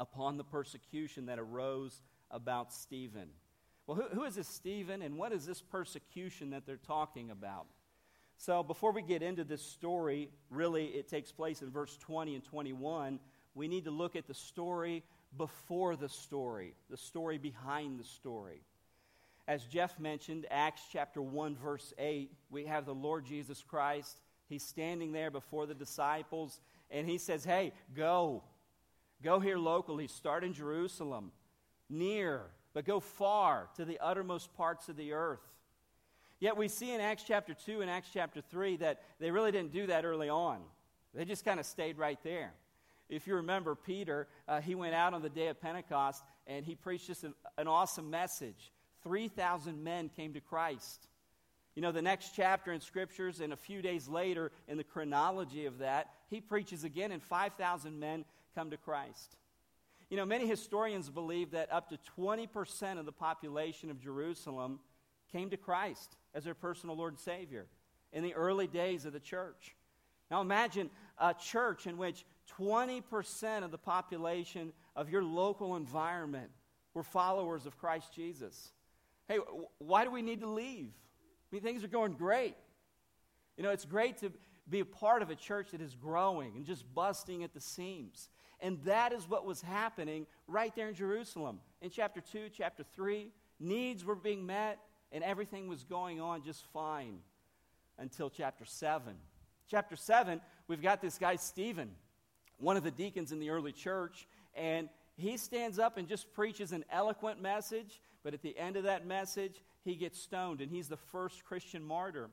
[0.00, 3.28] upon the persecution that arose about Stephen.
[3.92, 7.66] Well, who, who is this Stephen, and what is this persecution that they're talking about?
[8.38, 12.42] So, before we get into this story, really, it takes place in verse 20 and
[12.42, 13.20] 21.
[13.54, 15.02] We need to look at the story
[15.36, 18.62] before the story, the story behind the story.
[19.46, 24.16] As Jeff mentioned, Acts chapter 1, verse 8, we have the Lord Jesus Christ.
[24.48, 28.42] He's standing there before the disciples, and he says, Hey, go.
[29.22, 30.08] Go here locally.
[30.08, 31.30] Start in Jerusalem,
[31.90, 35.40] near but go far to the uttermost parts of the earth.
[36.40, 39.72] Yet we see in Acts chapter 2 and Acts chapter 3 that they really didn't
[39.72, 40.60] do that early on.
[41.14, 42.52] They just kind of stayed right there.
[43.08, 46.74] If you remember Peter, uh, he went out on the day of Pentecost and he
[46.74, 48.72] preached just an, an awesome message.
[49.04, 51.06] 3,000 men came to Christ.
[51.74, 55.66] You know, the next chapter in Scriptures, and a few days later in the chronology
[55.66, 59.36] of that, he preaches again, and 5,000 men come to Christ.
[60.12, 64.78] You know, many historians believe that up to 20% of the population of Jerusalem
[65.32, 67.64] came to Christ as their personal Lord and Savior
[68.12, 69.74] in the early days of the church.
[70.30, 72.26] Now imagine a church in which
[72.58, 76.50] 20% of the population of your local environment
[76.92, 78.72] were followers of Christ Jesus.
[79.28, 79.38] Hey,
[79.78, 80.90] why do we need to leave?
[80.90, 82.56] I mean, things are going great.
[83.56, 84.30] You know, it's great to
[84.72, 88.30] be a part of a church that is growing and just busting at the seams.
[88.58, 91.60] And that is what was happening right there in Jerusalem.
[91.80, 93.28] In chapter 2, chapter 3,
[93.60, 94.78] needs were being met,
[95.12, 97.18] and everything was going on just fine
[97.98, 99.14] until chapter 7.
[99.68, 101.90] Chapter 7, we've got this guy, Stephen,
[102.58, 106.72] one of the deacons in the early church, and he stands up and just preaches
[106.72, 110.88] an eloquent message, but at the end of that message, he gets stoned, and he's
[110.88, 112.30] the first Christian martyr.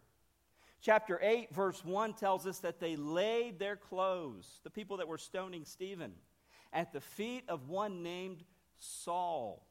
[0.81, 5.17] Chapter 8, verse 1 tells us that they laid their clothes, the people that were
[5.17, 6.13] stoning Stephen,
[6.71, 8.43] at the feet of one named
[8.77, 9.65] Saul.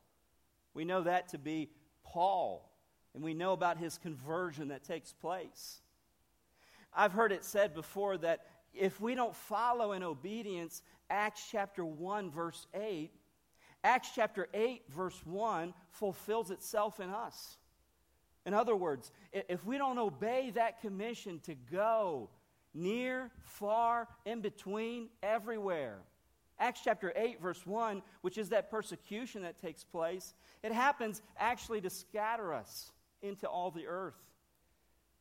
[0.75, 1.71] We know that to be
[2.05, 2.71] Paul,
[3.15, 5.81] and we know about his conversion that takes place.
[6.95, 8.45] I've heard it said before that
[8.75, 13.11] if we don't follow in obedience Acts chapter 1, verse 8,
[13.83, 17.57] Acts chapter 8, verse 1 fulfills itself in us.
[18.49, 22.31] In other words, if we don't obey that commission to go
[22.73, 25.99] near, far, in between, everywhere,
[26.59, 30.33] Acts chapter 8, verse 1, which is that persecution that takes place,
[30.63, 34.33] it happens actually to scatter us into all the earth.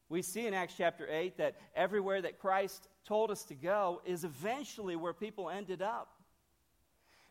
[0.07, 4.23] We see in Acts chapter 8 that everywhere that Christ told us to go is
[4.23, 6.13] eventually where people ended up.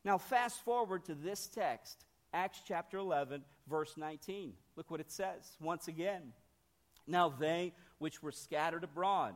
[0.05, 2.05] Now, fast forward to this text,
[2.35, 4.53] Acts chapter 11, verse 19.
[4.77, 6.33] Look what it says once again.
[7.07, 9.35] Now they which were scattered abroad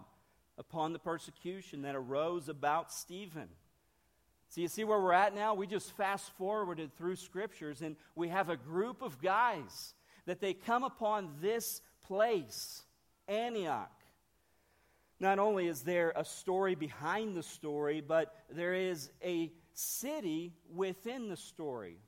[0.59, 3.49] upon the persecution that arose about Stephen.
[4.51, 5.55] So you see where we're at now?
[5.55, 9.95] We just fast forwarded through scriptures and we have a group of guys
[10.27, 12.83] that they come upon this place,
[13.29, 13.91] Antioch.
[15.21, 21.29] Not only is there a story behind the story, but there is a city within
[21.29, 21.99] the story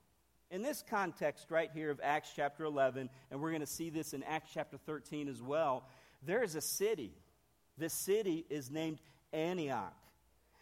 [0.52, 4.12] in this context right here of Acts chapter 11, and we're going to see this
[4.12, 5.88] in Acts chapter 13 as well,
[6.24, 7.14] there is a city.
[7.78, 9.00] This city is named
[9.32, 9.96] Antioch.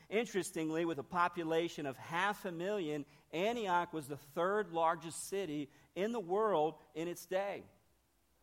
[0.08, 6.12] Interestingly, with a population of half a million, Antioch was the third largest city in
[6.12, 7.64] the world in its day.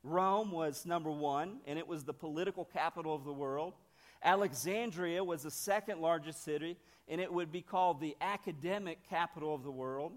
[0.03, 3.73] Rome was number one, and it was the political capital of the world.
[4.21, 9.63] Alexandria was the second largest city, and it would be called the academic capital of
[9.63, 10.11] the world.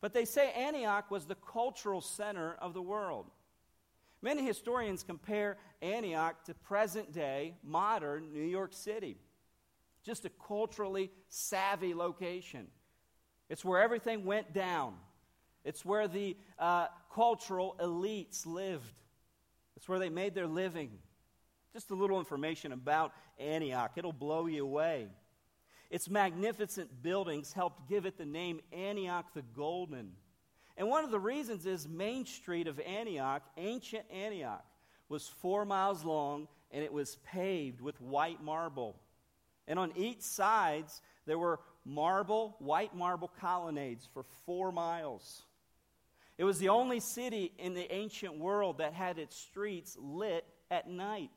[0.00, 3.26] But they say Antioch was the cultural center of the world.
[4.22, 9.16] Many historians compare Antioch to present day, modern New York City.
[10.08, 12.66] just a culturally savvy location.
[13.50, 14.94] It's where everything went down,
[15.64, 18.94] it's where the uh, cultural elites lived,
[19.76, 20.90] it's where they made their living.
[21.74, 25.08] Just a little information about Antioch, it'll blow you away.
[25.90, 30.12] Its magnificent buildings helped give it the name Antioch the Golden.
[30.76, 34.64] And one of the reasons is Main Street of Antioch, ancient Antioch,
[35.08, 38.96] was four miles long and it was paved with white marble.
[39.66, 45.42] And on each sides, there were marble, white marble colonnades for four miles.
[46.36, 50.88] It was the only city in the ancient world that had its streets lit at
[50.88, 51.30] night.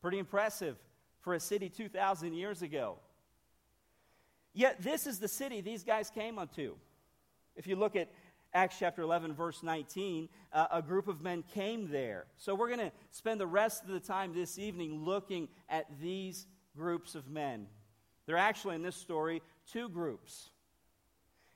[0.00, 0.76] Pretty impressive
[1.20, 2.98] for a city 2,000 years ago.
[4.54, 6.76] Yet, this is the city these guys came unto.
[7.56, 8.08] If you look at
[8.54, 12.26] Acts chapter 11, verse 19, uh, a group of men came there.
[12.36, 16.46] So, we're going to spend the rest of the time this evening looking at these
[16.76, 17.66] groups of men.
[18.26, 20.50] There are actually, in this story, two groups.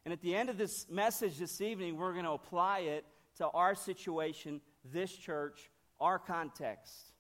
[0.04, 3.04] And at the end of this message this evening, we're going to apply it
[3.36, 7.12] to our situation, this church, our context.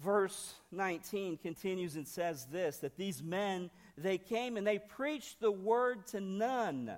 [0.00, 3.70] Verse 19 continues and says this that these men
[4.02, 6.92] they came and they preached the word to none,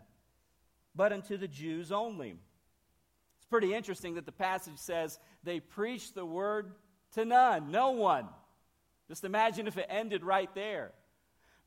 [0.95, 2.31] but unto the Jews only.
[2.31, 6.73] It's pretty interesting that the passage says they preached the word
[7.15, 8.29] to none, no one.
[9.09, 10.93] Just imagine if it ended right there.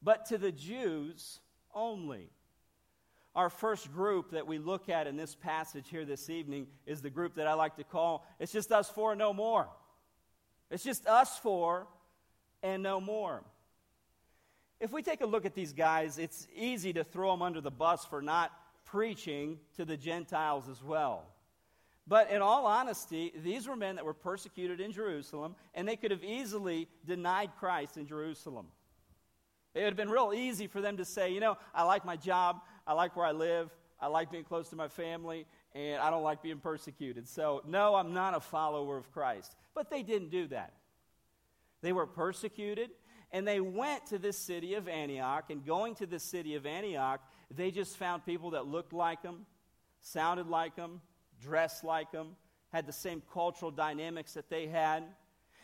[0.02, 1.40] But to the Jews
[1.74, 2.30] only.
[3.36, 7.10] Our first group that we look at in this passage here this evening is the
[7.10, 9.68] group that I like to call it's just us four, no more.
[10.72, 11.88] It's just us four
[12.64, 13.44] and no more.
[14.80, 17.72] If we take a look at these guys, it's easy to throw them under the
[17.72, 18.52] bus for not
[18.84, 21.26] preaching to the Gentiles as well.
[22.08, 26.12] But in all honesty, these were men that were persecuted in Jerusalem, and they could
[26.12, 28.68] have easily denied Christ in Jerusalem.
[29.74, 32.16] It would have been real easy for them to say, you know, I like my
[32.16, 36.10] job, I like where I live, I like being close to my family, and I
[36.10, 37.28] don't like being persecuted.
[37.28, 39.56] So, no, I'm not a follower of Christ.
[39.74, 40.74] But they didn't do that.
[41.82, 42.92] They were persecuted,
[43.32, 47.22] and they went to this city of Antioch, and going to the city of Antioch,
[47.50, 49.46] they just found people that looked like them,
[50.02, 51.02] sounded like them,
[51.42, 52.36] dressed like them,
[52.72, 55.04] had the same cultural dynamics that they had.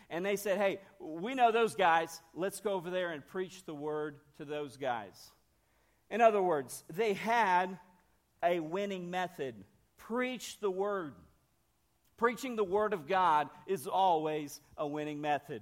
[0.10, 2.22] And they said, hey, we know those guys.
[2.34, 5.32] Let's go over there and preach the word to those guys.
[6.10, 7.78] In other words, they had
[8.44, 9.56] a winning method
[9.98, 11.14] preach the word.
[12.18, 15.62] Preaching the word of God is always a winning method.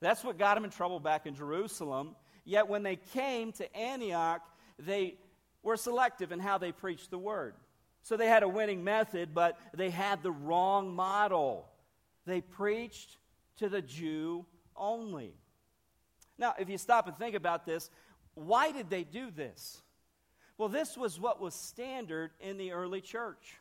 [0.00, 2.14] That's what got them in trouble back in Jerusalem.
[2.44, 4.42] Yet when they came to Antioch,
[4.78, 5.16] they
[5.62, 7.54] were selective in how they preached the word.
[8.02, 11.68] So they had a winning method, but they had the wrong model.
[12.26, 13.18] They preached
[13.56, 15.34] to the Jew only.
[16.38, 17.90] Now, if you stop and think about this,
[18.34, 19.82] why did they do this?
[20.56, 23.58] Well, this was what was standard in the early church.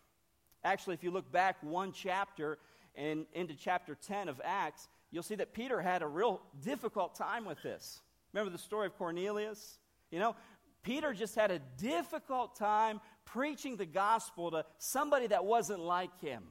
[0.63, 2.57] Actually, if you look back one chapter
[2.95, 7.45] and into chapter 10 of Acts, you'll see that Peter had a real difficult time
[7.45, 8.01] with this.
[8.33, 9.79] Remember the story of Cornelius?
[10.11, 10.35] You know,
[10.83, 16.43] Peter just had a difficult time preaching the gospel to somebody that wasn't like him.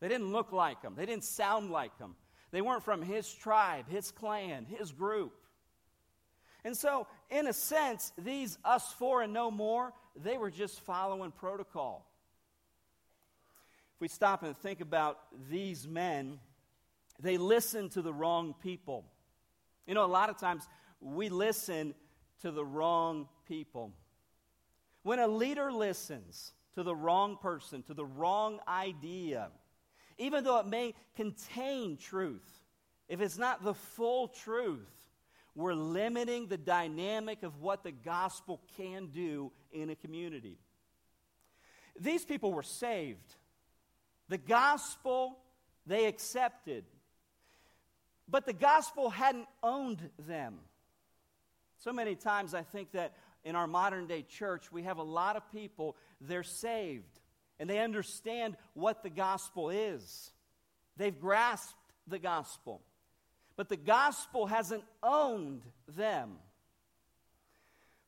[0.00, 2.14] They didn't look like him, they didn't sound like him.
[2.50, 5.32] They weren't from his tribe, his clan, his group.
[6.64, 11.32] And so, in a sense, these us four and no more, they were just following
[11.32, 12.08] protocol.
[13.94, 15.18] If we stop and think about
[15.50, 16.38] these men,
[17.20, 19.04] they listen to the wrong people.
[19.86, 20.66] You know, a lot of times
[21.00, 21.94] we listen
[22.42, 23.92] to the wrong people.
[25.02, 29.50] When a leader listens to the wrong person, to the wrong idea,
[30.18, 32.62] even though it may contain truth,
[33.08, 34.88] if it's not the full truth,
[35.54, 40.58] we're limiting the dynamic of what the gospel can do in a community.
[42.00, 43.34] These people were saved.
[44.28, 45.38] The gospel
[45.86, 46.84] they accepted.
[48.28, 50.58] But the gospel hadn't owned them.
[51.78, 53.12] So many times I think that
[53.44, 57.20] in our modern day church, we have a lot of people, they're saved,
[57.58, 60.32] and they understand what the gospel is.
[60.96, 61.74] They've grasped
[62.06, 62.80] the gospel.
[63.56, 66.36] But the gospel hasn't owned them.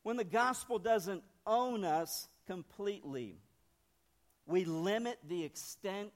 [0.03, 3.37] When the gospel doesn't own us completely,
[4.47, 6.13] we limit the extent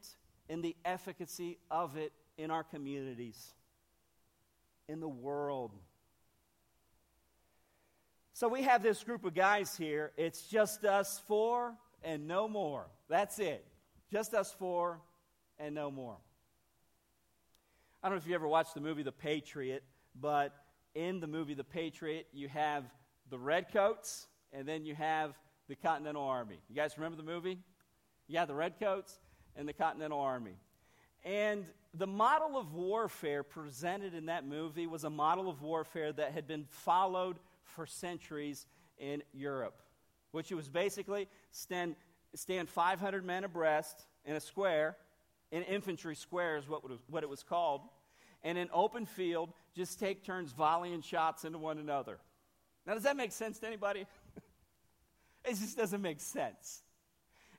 [0.49, 3.55] and the efficacy of it in our communities
[4.91, 5.71] in the world.
[8.33, 10.11] So we have this group of guys here.
[10.17, 12.87] It's just us four and no more.
[13.09, 13.65] That's it.
[14.11, 14.99] Just us four
[15.59, 16.17] and no more.
[18.03, 19.85] I don't know if you ever watched the movie The Patriot,
[20.21, 20.55] but
[20.95, 22.85] in the movie The Patriot, you have
[23.31, 25.39] the Redcoats, and then you have
[25.69, 26.59] the Continental Army.
[26.69, 27.59] You guys remember the movie?
[28.27, 29.21] Yeah, the Redcoats
[29.55, 30.57] and the Continental Army.
[31.25, 36.33] And the model of warfare presented in that movie was a model of warfare that
[36.33, 38.67] had been followed for centuries
[38.99, 39.83] in Europe,
[40.31, 41.97] which was basically stand,
[42.35, 44.97] stand 500 men abreast in a square,
[45.51, 47.83] an infantry square is what, what it was called,
[48.45, 52.19] and in open field, just take turns volleying shots into one another.
[52.87, 54.07] Now, does that make sense to anybody?
[55.45, 56.83] it just doesn't make sense.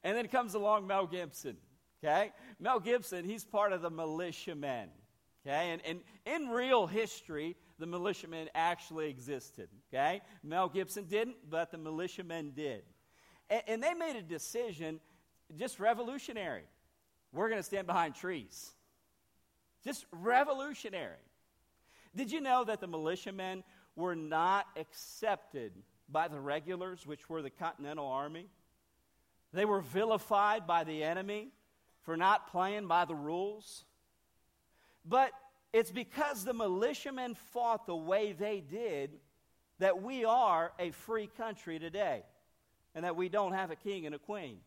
[0.03, 1.57] And then comes along Mel Gibson.
[2.03, 2.31] Okay?
[2.59, 4.89] Mel Gibson, he's part of the militiamen.
[5.45, 5.71] Okay?
[5.71, 9.69] And, and in real history, the militiamen actually existed.
[9.93, 10.21] Okay?
[10.43, 12.83] Mel Gibson didn't, but the militiamen did.
[13.49, 14.99] And, and they made a decision
[15.57, 16.63] just revolutionary.
[17.33, 18.71] We're going to stand behind trees.
[19.83, 21.15] Just revolutionary.
[22.15, 23.63] Did you know that the militiamen
[23.95, 25.71] were not accepted
[26.09, 28.47] by the regulars, which were the Continental Army?
[29.53, 31.51] They were vilified by the enemy
[32.03, 33.85] for not playing by the rules.
[35.05, 35.31] But
[35.73, 39.11] it's because the militiamen fought the way they did
[39.79, 42.23] that we are a free country today,
[42.93, 44.57] and that we don't have a king and a queen,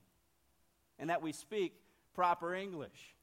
[0.99, 1.73] and that we speak
[2.15, 3.15] proper English.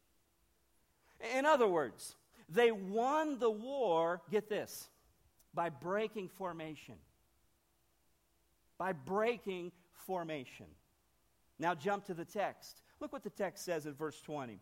[1.36, 2.16] In other words,
[2.48, 4.90] they won the war, get this,
[5.54, 6.96] by breaking formation.
[8.78, 10.68] By breaking formation.
[11.60, 12.82] Now jump to the text.
[13.02, 14.60] Look what the text says in verse 20.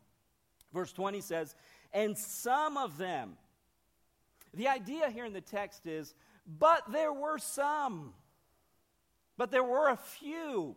[0.74, 1.56] Verse 20 says,
[1.94, 3.34] And some of them,
[4.54, 6.16] the idea here in the text is,
[6.48, 8.14] but there were some.
[9.38, 10.76] But there were a few.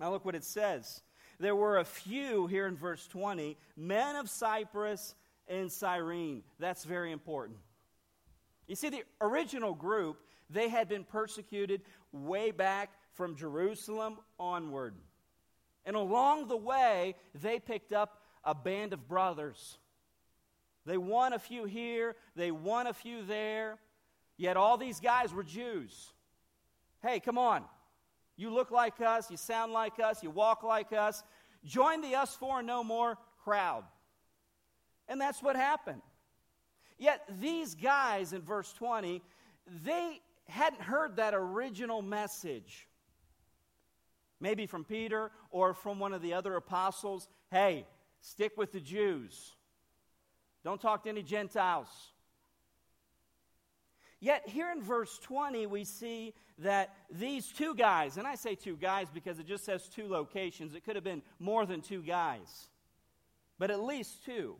[0.00, 1.02] Now look what it says.
[1.38, 5.14] There were a few here in verse 20, men of Cyprus
[5.48, 6.42] and Cyrene.
[6.58, 7.58] That's very important.
[8.66, 10.18] You see, the original group,
[10.50, 11.82] they had been persecuted
[12.12, 14.94] way back from Jerusalem onward.
[15.84, 19.78] And along the way, they picked up a band of brothers.
[20.86, 23.78] They won a few here, they won a few there,
[24.36, 26.12] yet all these guys were Jews.
[27.02, 27.64] Hey, come on.
[28.36, 31.22] You look like us, you sound like us, you walk like us.
[31.64, 33.84] Join the Us Four No More crowd.
[35.08, 36.02] And that's what happened.
[36.98, 39.22] Yet these guys in verse 20,
[39.84, 42.86] they hadn't heard that original message
[44.40, 47.84] maybe from Peter or from one of the other apostles hey,
[48.20, 49.56] stick with the Jews.
[50.62, 51.88] Don't talk to any Gentiles.
[54.20, 58.76] Yet, here in verse 20, we see that these two guys, and I say two
[58.76, 62.68] guys because it just says two locations, it could have been more than two guys,
[63.58, 64.56] but at least two.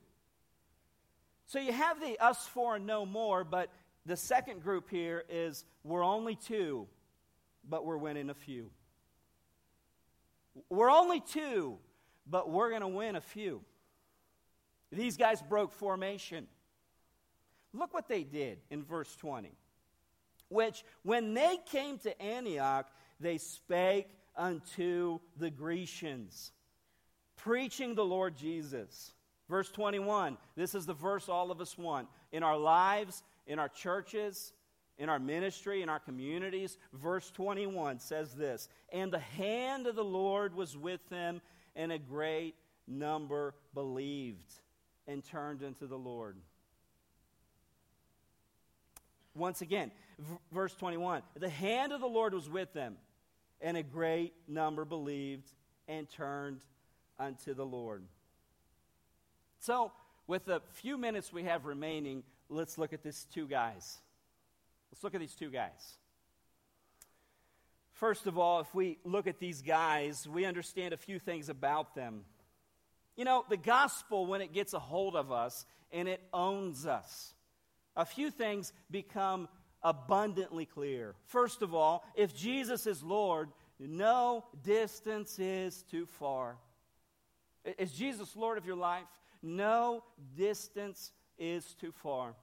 [1.47, 3.71] So you have the us four and no more, but
[4.07, 6.87] the second group here is we're only two,
[7.69, 8.71] but we're winning a few.
[10.69, 11.79] We're only two,
[12.29, 13.63] but we're going to win a few.
[14.93, 16.47] These guys broke formation.
[17.73, 19.53] Look what they did in verse 20.
[20.49, 22.89] Which, when they came to Antioch,
[23.21, 26.51] they spake unto the Grecians,
[27.37, 29.13] preaching the Lord Jesus.
[29.49, 32.09] Verse 21, this is the verse all of us want.
[32.33, 34.53] In our lives, in our churches,
[35.01, 36.77] in our ministry, in our communities.
[36.93, 41.41] Verse 21 says this And the hand of the Lord was with them,
[41.75, 42.55] and a great
[42.87, 44.53] number believed
[45.09, 46.37] and turned unto the Lord.
[49.35, 52.97] Once again, v- verse 21 The hand of the Lord was with them,
[53.61, 55.49] and a great number believed
[55.89, 56.61] and turned
[57.19, 58.05] unto the Lord.
[59.61, 59.93] So,
[60.27, 63.99] with the few minutes we have remaining, let's look at these two guys.
[64.91, 65.99] Let's look at these two guys.
[67.93, 71.95] First of all, if we look at these guys, we understand a few things about
[71.95, 72.25] them.
[73.17, 77.35] You know, the gospel, when it gets a hold of us and it owns us,
[77.97, 79.49] a few things become
[79.83, 81.15] abundantly clear.
[81.27, 86.57] First of all, if Jesus is Lord, no distance is too far.
[87.79, 89.05] Is Jesus Lord of your life?
[89.43, 90.05] No
[90.37, 92.35] distance is too far.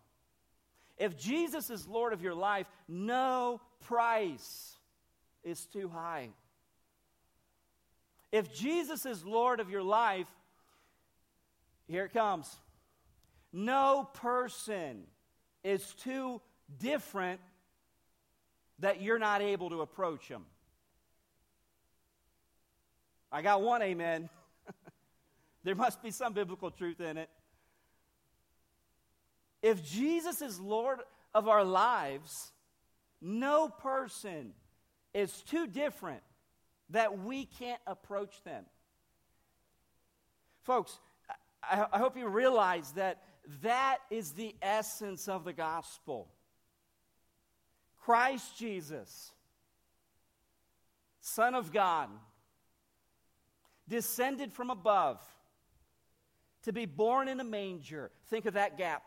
[0.98, 4.76] If Jesus is Lord of your life, no price
[5.44, 6.30] is too high.
[8.32, 10.28] If Jesus is Lord of your life,
[11.88, 12.54] here it comes.
[13.54, 15.04] No person
[15.64, 16.42] is too
[16.80, 17.40] different
[18.80, 20.46] that you're not able to approach him.
[23.32, 24.30] I got one amen.
[25.64, 27.30] there must be some biblical truth in it.
[29.62, 31.00] If Jesus is Lord
[31.34, 32.52] of our lives,
[33.22, 34.54] no person
[35.14, 36.22] is too different
[36.90, 38.66] that we can't approach them.
[40.64, 41.00] Folks,
[41.64, 43.22] I, I hope you realize that
[43.62, 46.28] that is the essence of the gospel.
[47.98, 49.32] Christ Jesus,
[51.20, 52.10] Son of God,
[53.88, 55.20] descended from above
[56.64, 58.12] to be born in a manger.
[58.30, 59.04] Think of that gap.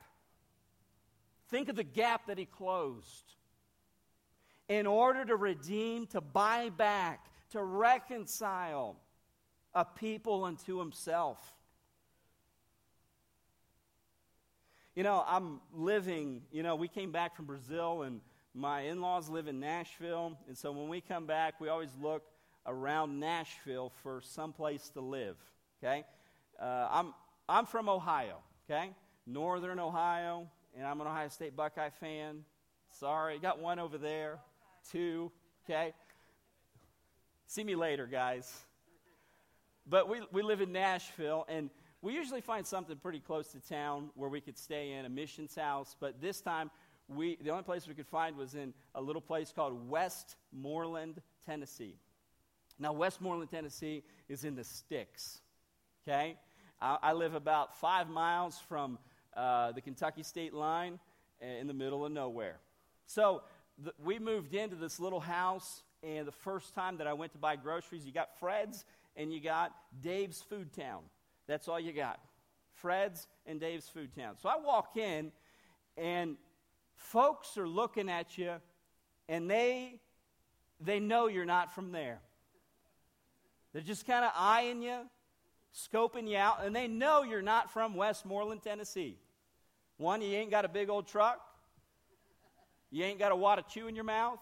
[1.50, 3.34] Think of the gap that he closed
[4.68, 8.96] in order to redeem, to buy back, to reconcile
[9.74, 11.38] a people unto himself.
[14.94, 18.20] You know, I'm living, you know, we came back from Brazil and
[18.54, 20.38] my in laws live in Nashville.
[20.46, 22.22] And so when we come back, we always look
[22.66, 25.36] around Nashville for some place to live.
[25.82, 26.04] Okay?
[26.60, 27.14] Uh, I'm,
[27.48, 28.38] I'm from Ohio.
[28.68, 28.90] Okay?
[29.26, 30.48] Northern Ohio.
[30.76, 32.44] And I'm an Ohio State Buckeye fan.
[32.98, 33.38] Sorry.
[33.38, 34.38] Got one over there.
[34.90, 35.30] Two.
[35.64, 35.92] Okay?
[37.46, 38.52] See me later, guys.
[39.86, 44.10] But we, we live in Nashville, and we usually find something pretty close to town
[44.14, 45.96] where we could stay in a missions house.
[45.98, 46.70] But this time,
[47.08, 51.96] we, the only place we could find was in a little place called Westmoreland, Tennessee.
[52.78, 55.40] Now, Westmoreland, Tennessee is in the sticks.
[56.06, 56.36] Okay?
[56.80, 58.98] I, I live about five miles from
[59.36, 60.98] uh, the Kentucky state line
[61.40, 62.58] in the middle of nowhere.
[63.06, 63.42] So,
[64.02, 67.56] we moved into this little house, and the first time that I went to buy
[67.56, 68.84] groceries, you got Fred's
[69.16, 69.72] and you got
[70.02, 71.00] Dave's Food Town.
[71.46, 72.20] That's all you got.
[72.74, 74.36] Fred's and Dave's Food Town.
[74.40, 75.32] So I walk in,
[75.96, 76.36] and
[76.94, 78.52] folks are looking at you
[79.30, 80.00] and they
[80.80, 82.20] they know you're not from there.
[83.72, 84.98] They're just kind of eyeing you,
[85.74, 89.18] scoping you out, and they know you're not from Westmoreland, Tennessee.
[89.96, 91.40] One, you ain't got a big old truck.
[92.90, 94.38] You ain't got a wad of chew in your mouth.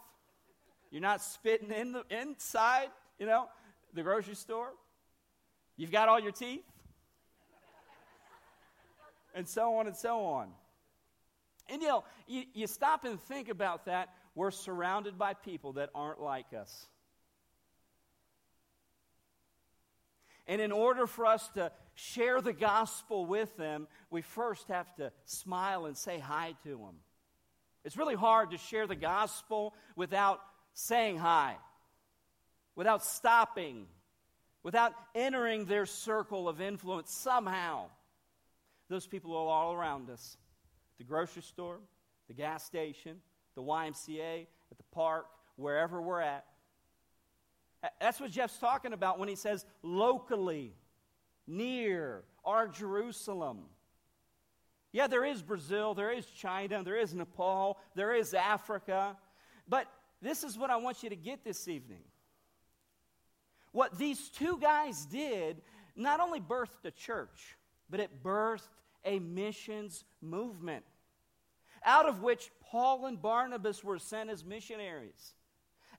[0.90, 3.48] You're not spitting in the inside, you know,
[3.92, 4.70] the grocery store.
[5.76, 6.64] You've got all your teeth.
[9.34, 10.48] and so on and so on.
[11.68, 14.08] And you know, you, you stop and think about that.
[14.34, 16.86] We're surrounded by people that aren't like us.
[20.48, 25.12] And in order for us to share the gospel with them, we first have to
[25.26, 26.96] smile and say hi to them.
[27.84, 30.40] It's really hard to share the gospel without
[30.72, 31.56] saying hi,
[32.74, 33.86] without stopping,
[34.62, 37.86] without entering their circle of influence somehow.
[38.88, 40.36] Those people are all around us
[40.96, 41.78] the grocery store,
[42.26, 43.18] the gas station,
[43.54, 45.26] the YMCA, at the park,
[45.56, 46.44] wherever we're at.
[48.00, 50.74] That's what Jeff's talking about when he says locally,
[51.46, 53.64] near, our Jerusalem.
[54.92, 59.16] Yeah, there is Brazil, there is China, there is Nepal, there is Africa.
[59.68, 59.86] But
[60.22, 62.02] this is what I want you to get this evening.
[63.72, 65.60] What these two guys did
[65.94, 67.56] not only birthed a church,
[67.90, 68.68] but it birthed
[69.04, 70.84] a missions movement,
[71.84, 75.34] out of which Paul and Barnabas were sent as missionaries,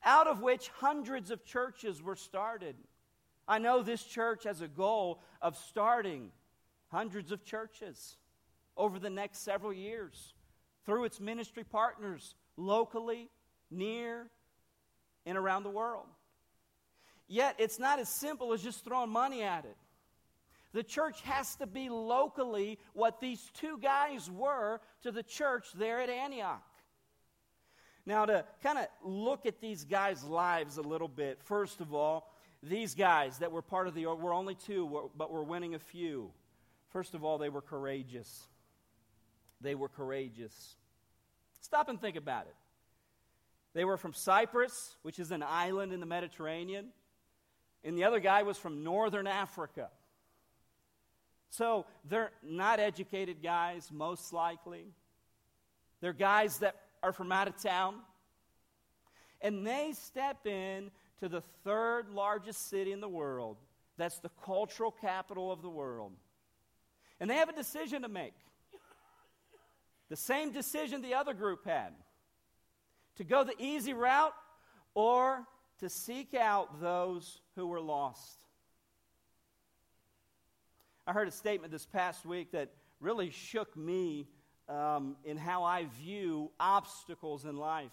[0.04, 2.76] out of which hundreds of churches were started.
[3.48, 6.32] I know this church has a goal of starting
[6.90, 8.18] hundreds of churches
[8.78, 10.34] over the next several years
[10.86, 13.30] through its ministry partners locally,
[13.70, 14.28] near,
[15.26, 16.08] and around the world.
[17.28, 19.78] Yet, it's not as simple as just throwing money at it.
[20.72, 26.00] The church has to be locally what these two guys were to the church there
[26.00, 26.64] at Antioch.
[28.06, 32.34] Now, to kind of look at these guys' lives a little bit, first of all,
[32.62, 36.32] these guys that were part of the, we're only two, but we're winning a few.
[36.90, 38.48] First of all, they were courageous.
[39.62, 40.76] They were courageous.
[41.62, 42.56] Stop and think about it.
[43.74, 46.88] They were from Cyprus, which is an island in the Mediterranean,
[47.84, 49.90] and the other guy was from northern Africa.
[51.50, 54.86] So they're not educated guys, most likely.
[56.02, 57.96] They're guys that are from out of town.
[59.42, 63.58] And they step in to the third largest city in the world.
[63.98, 66.14] That's the cultural capital of the world.
[67.20, 68.34] And they have a decision to make.
[70.10, 71.94] The same decision the other group had
[73.18, 74.34] to go the easy route
[74.94, 75.46] or
[75.80, 78.40] to seek out those who were lost.
[81.06, 82.70] I heard a statement this past week that
[83.00, 84.28] really shook me
[84.70, 87.92] um, in how I view obstacles in life.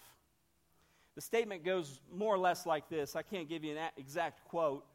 [1.15, 3.15] The statement goes more or less like this.
[3.15, 4.85] I can't give you an exact quote,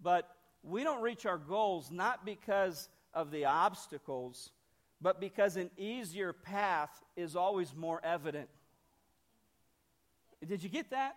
[0.00, 0.30] but
[0.62, 4.52] we don't reach our goals not because of the obstacles,
[5.00, 8.48] but because an easier path is always more evident.
[10.46, 11.16] Did you get that?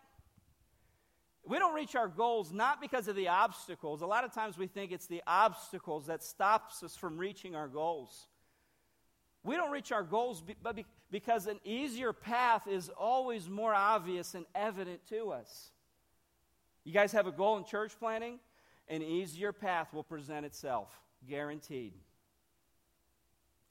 [1.47, 4.01] We don't reach our goals not because of the obstacles.
[4.01, 7.67] A lot of times we think it's the obstacles that stops us from reaching our
[7.67, 8.27] goals.
[9.45, 10.77] We don't reach our goals but
[11.11, 15.71] because an easier path is always more obvious and evident to us.
[16.83, 18.39] You guys have a goal in church planting?
[18.87, 20.89] An easier path will present itself,
[21.29, 21.93] guaranteed.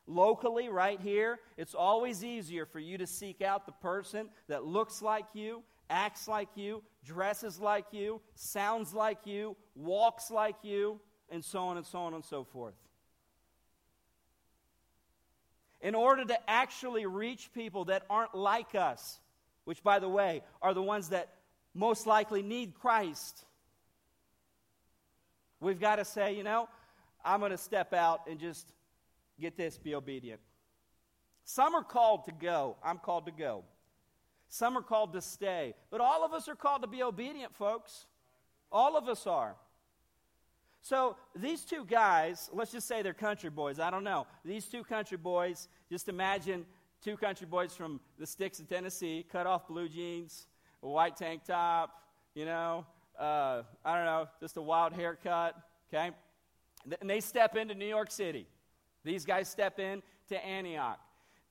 [0.06, 5.02] Locally, right here, it's always easier for you to seek out the person that looks
[5.02, 11.00] like you, acts like you, dresses like you, sounds like you, walks like you,
[11.30, 12.74] and so on and so on and so forth.
[15.84, 19.20] In order to actually reach people that aren't like us,
[19.66, 21.28] which, by the way, are the ones that
[21.74, 23.44] most likely need Christ,
[25.60, 26.70] we've got to say, you know,
[27.22, 28.72] I'm going to step out and just
[29.38, 30.40] get this, be obedient.
[31.44, 32.76] Some are called to go.
[32.82, 33.64] I'm called to go.
[34.48, 35.74] Some are called to stay.
[35.90, 38.06] But all of us are called to be obedient, folks.
[38.72, 39.54] All of us are.
[40.84, 43.80] So these two guys, let's just say they're country boys.
[43.80, 44.26] I don't know.
[44.44, 46.66] These two country boys, just imagine
[47.02, 50.46] two country boys from the sticks of Tennessee, cut off blue jeans,
[50.82, 52.02] a white tank top,
[52.34, 52.84] you know,
[53.18, 55.56] uh, I don't know, just a wild haircut,
[55.88, 56.10] okay?
[57.00, 58.46] And they step into New York City.
[59.04, 61.00] These guys step in to Antioch.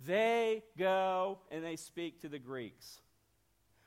[0.06, 3.02] They go and they speak to the Greeks.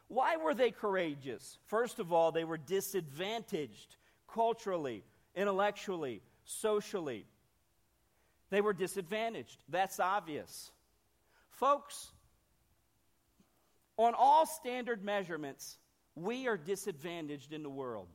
[0.08, 1.58] Why were they courageous?
[1.66, 3.94] First of all, they were disadvantaged
[4.28, 5.04] culturally,
[5.36, 7.26] intellectually, socially.
[8.50, 9.58] They were disadvantaged.
[9.68, 10.72] That's obvious.
[11.50, 12.12] Folks,
[13.96, 15.78] on all standard measurements,
[16.14, 18.08] we are disadvantaged in the world.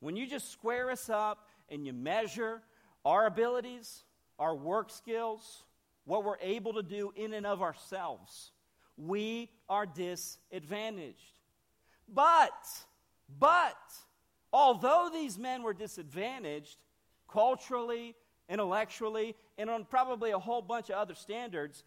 [0.00, 2.62] When you just square us up and you measure
[3.04, 4.04] our abilities,
[4.38, 5.64] our work skills,
[6.04, 8.52] what we're able to do in and of ourselves,
[8.96, 11.38] we are disadvantaged.
[12.12, 12.52] But,
[13.38, 13.76] but,
[14.52, 16.76] although these men were disadvantaged
[17.28, 18.14] culturally,
[18.48, 21.84] intellectually, and on probably a whole bunch of other standards,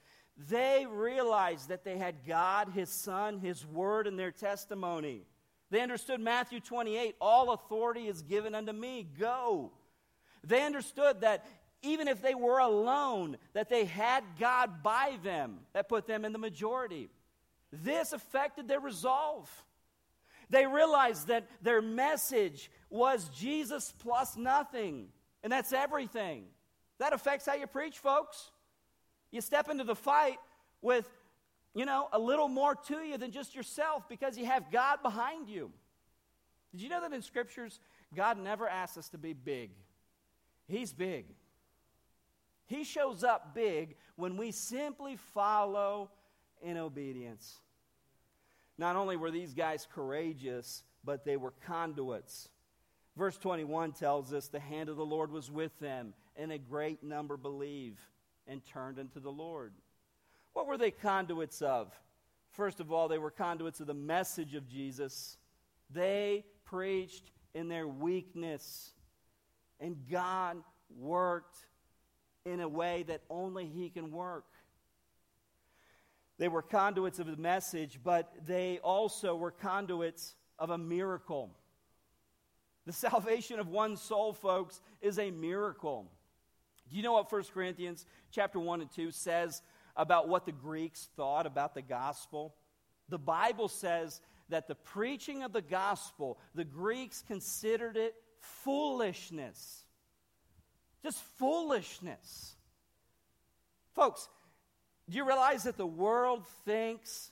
[0.49, 5.23] they realized that they had God, His Son, His Word, and their testimony.
[5.69, 9.07] They understood Matthew 28 all authority is given unto me.
[9.19, 9.71] Go.
[10.43, 11.45] They understood that
[11.81, 16.33] even if they were alone, that they had God by them, that put them in
[16.33, 17.09] the majority.
[17.71, 19.49] This affected their resolve.
[20.49, 25.07] They realized that their message was Jesus plus nothing,
[25.43, 26.45] and that's everything.
[26.97, 28.51] That affects how you preach, folks.
[29.31, 30.37] You step into the fight
[30.81, 31.07] with,
[31.75, 35.47] you know, a little more to you than just yourself because you have God behind
[35.49, 35.71] you.
[36.71, 37.79] Did you know that in scriptures,
[38.15, 39.71] God never asks us to be big?
[40.67, 41.25] He's big.
[42.65, 46.11] He shows up big when we simply follow
[46.61, 47.59] in obedience.
[48.79, 52.47] Not only were these guys courageous, but they were conduits.
[53.17, 57.03] Verse 21 tells us the hand of the Lord was with them, and a great
[57.03, 57.99] number believed
[58.47, 59.73] and turned unto the Lord.
[60.53, 61.93] What were they conduits of?
[62.51, 65.35] First of all, they were conduits of the message of Jesus.
[65.89, 68.93] They preached in their weakness,
[69.81, 70.55] and God
[70.97, 71.57] worked
[72.45, 74.45] in a way that only He can work.
[76.39, 81.51] They were conduits of the message, but they also were conduits of a miracle.
[82.85, 86.09] The salvation of one soul, folks, is a miracle.
[86.89, 89.61] Do you know what 1 Corinthians chapter 1 and 2 says
[89.97, 92.55] about what the Greeks thought about the gospel?
[93.09, 99.83] The Bible says that the preaching of the gospel, the Greeks considered it foolishness.
[101.03, 102.55] Just foolishness.
[103.93, 104.29] Folks,
[105.09, 107.31] do you realize that the world thinks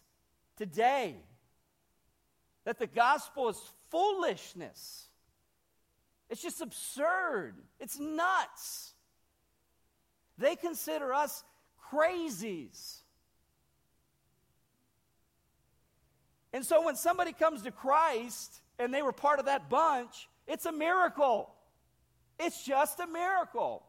[0.58, 1.16] today
[2.66, 3.62] that the gospel is
[3.92, 5.08] foolishness?
[6.30, 7.56] It's just absurd.
[7.80, 8.94] It's nuts.
[10.38, 11.44] They consider us
[11.92, 13.02] crazies.
[16.52, 20.66] And so when somebody comes to Christ and they were part of that bunch, it's
[20.66, 21.54] a miracle.
[22.40, 23.84] It's just a miracle.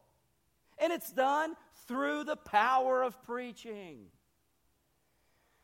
[0.77, 1.55] And it's done
[1.89, 3.97] through the power of preaching.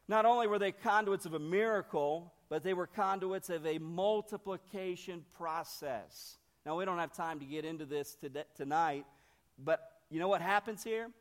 [0.07, 5.23] Not only were they conduits of a miracle, but they were conduits of a multiplication
[5.37, 6.39] process.
[6.65, 8.17] Now, we don't have time to get into this
[8.55, 9.05] tonight,
[9.63, 11.11] but you know what happens here?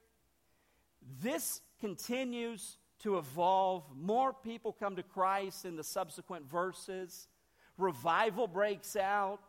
[1.22, 3.84] This continues to evolve.
[3.94, 7.28] More people come to Christ in the subsequent verses.
[7.76, 9.40] Revival breaks out.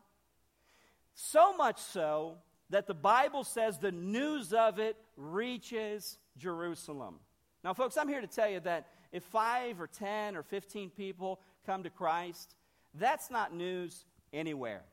[1.14, 2.40] So much so
[2.72, 7.16] that the Bible says the news of it reaches Jerusalem.
[7.64, 11.40] Now, folks, I'm here to tell you that if five or 10 or 15 people
[11.66, 12.56] come to Christ,
[12.94, 14.84] that's not news anywhere.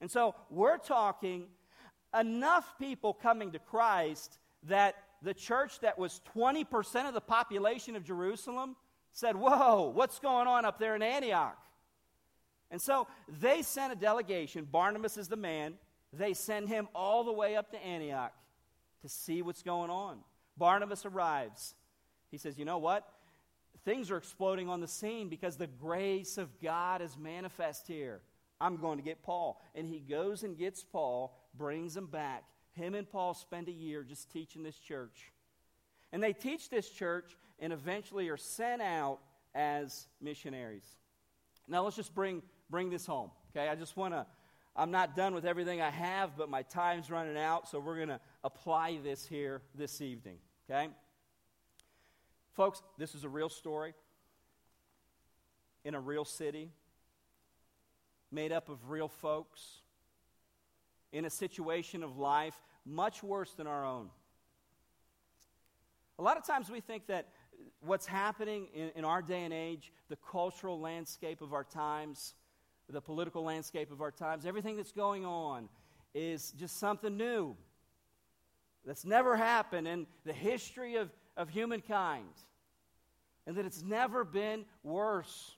[0.00, 1.46] And so we're talking
[2.18, 8.04] enough people coming to Christ that the church that was 20% of the population of
[8.04, 8.76] Jerusalem
[9.12, 11.58] said, Whoa, what's going on up there in Antioch?
[12.70, 13.06] And so
[13.40, 14.66] they sent a delegation.
[14.70, 15.74] Barnabas is the man.
[16.12, 18.32] They send him all the way up to Antioch
[19.04, 20.18] to see what's going on.
[20.56, 21.74] Barnabas arrives.
[22.30, 23.06] He says, You know what?
[23.84, 28.22] Things are exploding on the scene because the grace of God is manifest here.
[28.60, 29.60] I'm going to get Paul.
[29.74, 32.44] And he goes and gets Paul, brings him back.
[32.72, 35.30] Him and Paul spend a year just teaching this church.
[36.12, 39.18] And they teach this church and eventually are sent out
[39.54, 40.86] as missionaries.
[41.68, 42.40] Now let's just bring,
[42.70, 43.30] bring this home.
[43.54, 44.24] Okay, I just want to,
[44.74, 48.08] I'm not done with everything I have, but my time's running out, so we're going
[48.08, 50.36] to apply this here this evening.
[50.70, 50.88] Okay?
[52.52, 53.94] Folks, this is a real story
[55.84, 56.70] in a real city,
[58.30, 59.80] made up of real folks,
[61.12, 62.54] in a situation of life
[62.86, 64.08] much worse than our own.
[66.18, 67.28] A lot of times we think that
[67.80, 72.34] what's happening in, in, our day and age, the cultural landscape of our times,
[72.88, 75.68] the political landscape of our times, everything that's going on
[76.14, 77.56] is just something new
[78.86, 82.28] that's never happened in the history of, of humankind,
[83.46, 85.52] and that it's never been worse.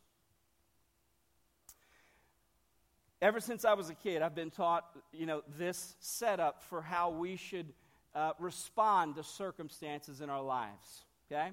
[3.22, 7.10] Ever since I was a kid, I've been taught, you know, this setup for how
[7.10, 7.72] we should
[8.14, 11.04] uh, respond to circumstances in our lives.
[11.30, 11.48] Okay?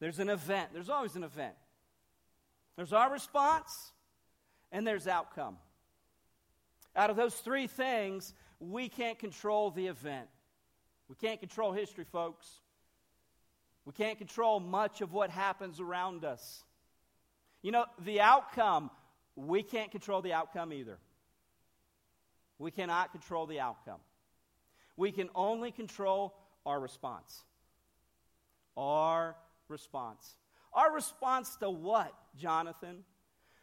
[0.00, 0.70] There's an event.
[0.72, 1.54] There's always an event.
[2.76, 3.92] There's our response,
[4.72, 5.56] and there's outcome.
[6.96, 10.28] Out of those three things, we can't control the event.
[11.08, 12.46] We can't control history, folks.
[13.84, 16.64] We can't control much of what happens around us.
[17.62, 18.90] You know, the outcome,
[19.36, 20.98] we can't control the outcome either.
[22.58, 24.00] We cannot control the outcome.
[24.96, 26.34] We can only control
[26.64, 27.42] our response.
[28.76, 29.36] Our
[29.68, 30.36] response.
[30.72, 33.04] Our response to what, Jonathan?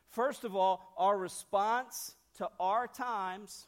[0.10, 3.66] First of all, our response to our times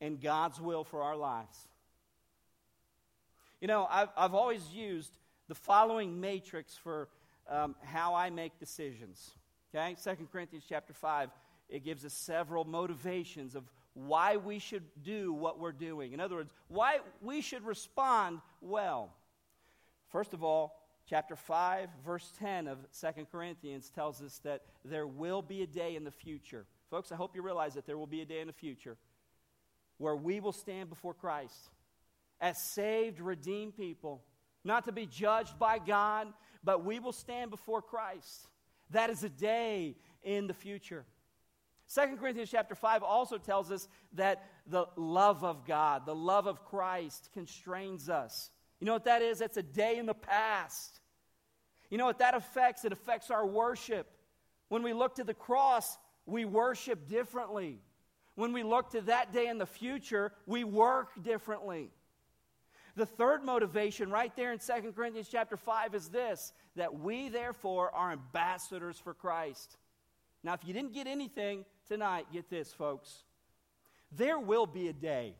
[0.00, 1.68] and God's will for our lives.
[3.60, 7.08] You know, I've, I've always used the following matrix for
[7.48, 9.30] um, how I make decisions.
[9.74, 9.96] Okay?
[10.02, 11.30] 2 Corinthians chapter 5,
[11.68, 16.12] it gives us several motivations of why we should do what we're doing.
[16.12, 19.12] In other words, why we should respond well.
[20.08, 25.42] First of all, chapter 5, verse 10 of 2 Corinthians tells us that there will
[25.42, 26.64] be a day in the future.
[26.90, 28.96] Folks, I hope you realize that there will be a day in the future
[29.96, 31.70] where we will stand before Christ
[32.40, 34.22] as saved, redeemed people,
[34.64, 36.28] not to be judged by God,
[36.64, 38.48] but we will stand before Christ.
[38.90, 41.04] That is a day in the future.
[41.94, 46.64] 2 Corinthians chapter 5 also tells us that the love of God, the love of
[46.64, 48.50] Christ constrains us.
[48.78, 49.38] You know what that is?
[49.38, 51.00] That's a day in the past.
[51.90, 52.84] You know what that affects?
[52.84, 54.06] It affects our worship.
[54.68, 57.80] When we look to the cross, we worship differently.
[58.34, 61.90] When we look to that day in the future, we work differently.
[62.98, 67.94] The third motivation right there in 2 Corinthians chapter 5 is this that we therefore
[67.94, 69.76] are ambassadors for Christ.
[70.42, 73.22] Now, if you didn't get anything tonight, get this, folks.
[74.10, 75.36] There will be a day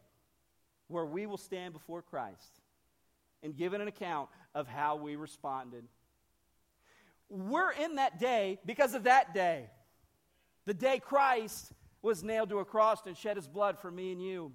[0.86, 2.60] where we will stand before Christ
[3.42, 5.82] and give an account of how we responded.
[7.28, 9.68] We're in that day because of that day.
[10.64, 14.22] The day Christ was nailed to a cross and shed his blood for me and
[14.22, 14.52] you.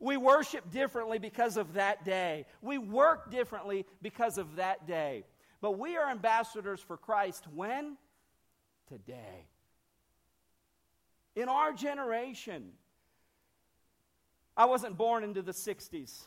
[0.00, 2.46] We worship differently because of that day.
[2.62, 5.24] We work differently because of that day.
[5.60, 7.96] But we are ambassadors for Christ when?
[8.88, 9.46] Today.
[11.36, 12.72] In our generation.
[14.56, 16.26] I wasn't born into the 60s.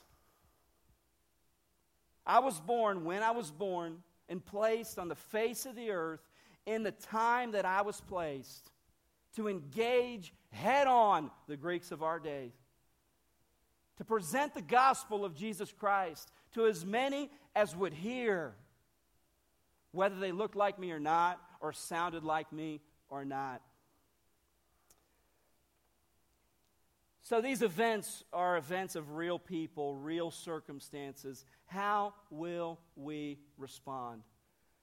[2.25, 6.27] I was born when I was born and placed on the face of the earth
[6.65, 8.71] in the time that I was placed
[9.35, 12.51] to engage head on the Greeks of our day
[13.97, 18.53] to present the gospel of Jesus Christ to as many as would hear,
[19.91, 23.61] whether they looked like me or not, or sounded like me or not.
[27.23, 31.43] So these events are events of real people, real circumstances.
[31.65, 34.21] How will we respond?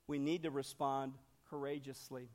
[0.06, 1.14] We need to respond
[1.48, 2.28] courageously.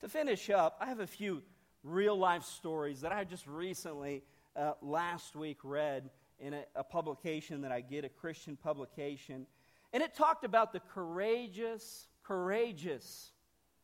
[0.00, 1.42] To finish up, I have a few
[1.82, 4.22] real life stories that I just recently,
[4.56, 9.46] uh, last week, read in a, a publication that I get, a Christian publication.
[9.92, 13.32] And it talked about the courageous, courageous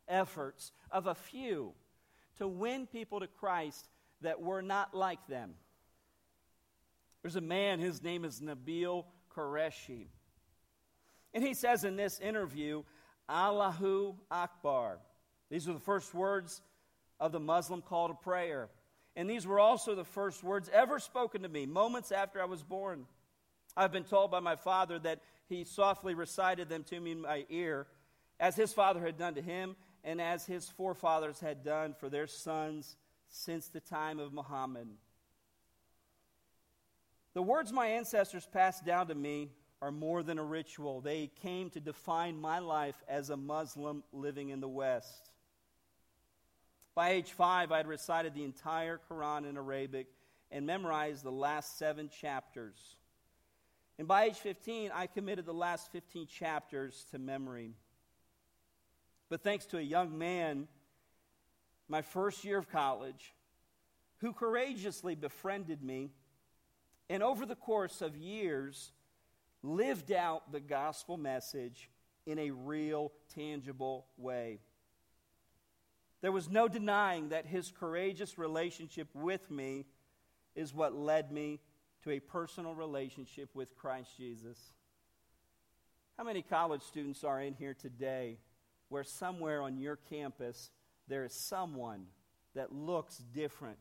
[0.08, 1.72] efforts of a few
[2.38, 3.88] to win people to Christ
[4.22, 5.54] that were not like them.
[7.22, 9.04] There's a man, his name is Nabeel
[9.34, 10.06] Qureshi.
[11.34, 12.82] And he says in this interview,
[13.28, 14.98] Allahu Akbar.
[15.50, 16.62] These are the first words
[17.18, 18.68] of the Muslim call to prayer.
[19.16, 22.62] And these were also the first words ever spoken to me moments after I was
[22.62, 23.06] born.
[23.74, 27.46] I've been told by my father that he softly recited them to me in my
[27.48, 27.86] ear,
[28.38, 32.26] as his father had done to him, and as his forefathers had done for their
[32.26, 32.96] sons
[33.28, 34.88] since the time of Muhammad.
[37.34, 39.50] The words my ancestors passed down to me
[39.82, 41.00] are more than a ritual.
[41.00, 45.30] They came to define my life as a Muslim living in the West.
[46.96, 50.06] By age five, I had recited the entire Quran in Arabic
[50.50, 52.96] and memorized the last seven chapters.
[53.98, 57.74] And by age 15, I committed the last 15 chapters to memory.
[59.28, 60.68] But thanks to a young man,
[61.86, 63.34] my first year of college,
[64.20, 66.12] who courageously befriended me,
[67.10, 68.92] and over the course of years,
[69.62, 71.90] lived out the gospel message
[72.24, 74.60] in a real, tangible way.
[76.26, 79.86] There was no denying that his courageous relationship with me
[80.56, 81.60] is what led me
[82.02, 84.58] to a personal relationship with Christ Jesus.
[86.18, 88.38] How many college students are in here today
[88.88, 90.72] where somewhere on your campus
[91.06, 92.06] there is someone
[92.56, 93.78] that looks different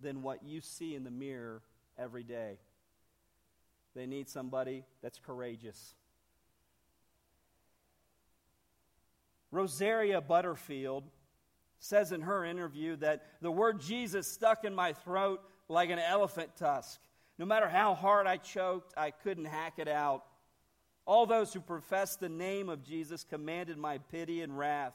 [0.00, 1.62] than what you see in the mirror
[1.96, 2.58] every day?
[3.94, 5.94] They need somebody that's courageous.
[9.52, 11.04] Rosaria Butterfield
[11.80, 16.56] says in her interview that the word Jesus stuck in my throat like an elephant
[16.56, 17.00] tusk.
[17.38, 20.24] No matter how hard I choked, I couldn't hack it out.
[21.06, 24.94] All those who professed the name of Jesus commanded my pity and wrath.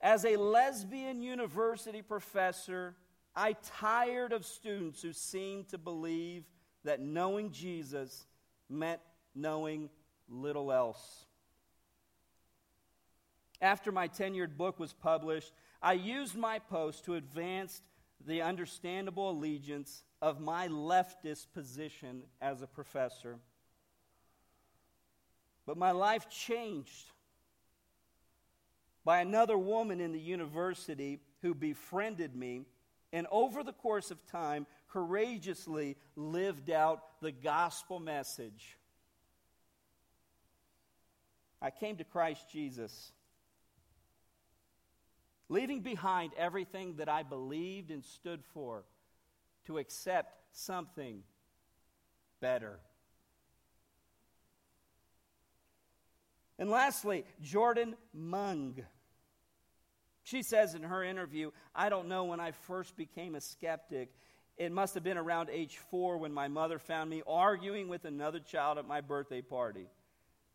[0.00, 2.94] As a lesbian university professor,
[3.34, 6.44] I tired of students who seemed to believe
[6.84, 8.26] that knowing Jesus
[8.68, 9.00] meant
[9.34, 9.90] knowing
[10.28, 11.26] little else.
[13.60, 15.52] After my tenured book was published,
[15.84, 17.82] I used my post to advance
[18.26, 23.36] the understandable allegiance of my leftist position as a professor.
[25.66, 27.10] But my life changed
[29.04, 32.62] by another woman in the university who befriended me
[33.12, 38.78] and over the course of time courageously lived out the gospel message.
[41.60, 43.12] I came to Christ Jesus
[45.48, 48.84] leaving behind everything that I believed and stood for
[49.66, 51.22] to accept something
[52.40, 52.78] better.
[56.58, 58.76] And lastly, Jordan Mung.
[60.22, 64.10] She says in her interview, I don't know when I first became a skeptic.
[64.56, 68.38] It must have been around age four when my mother found me arguing with another
[68.38, 69.86] child at my birthday party,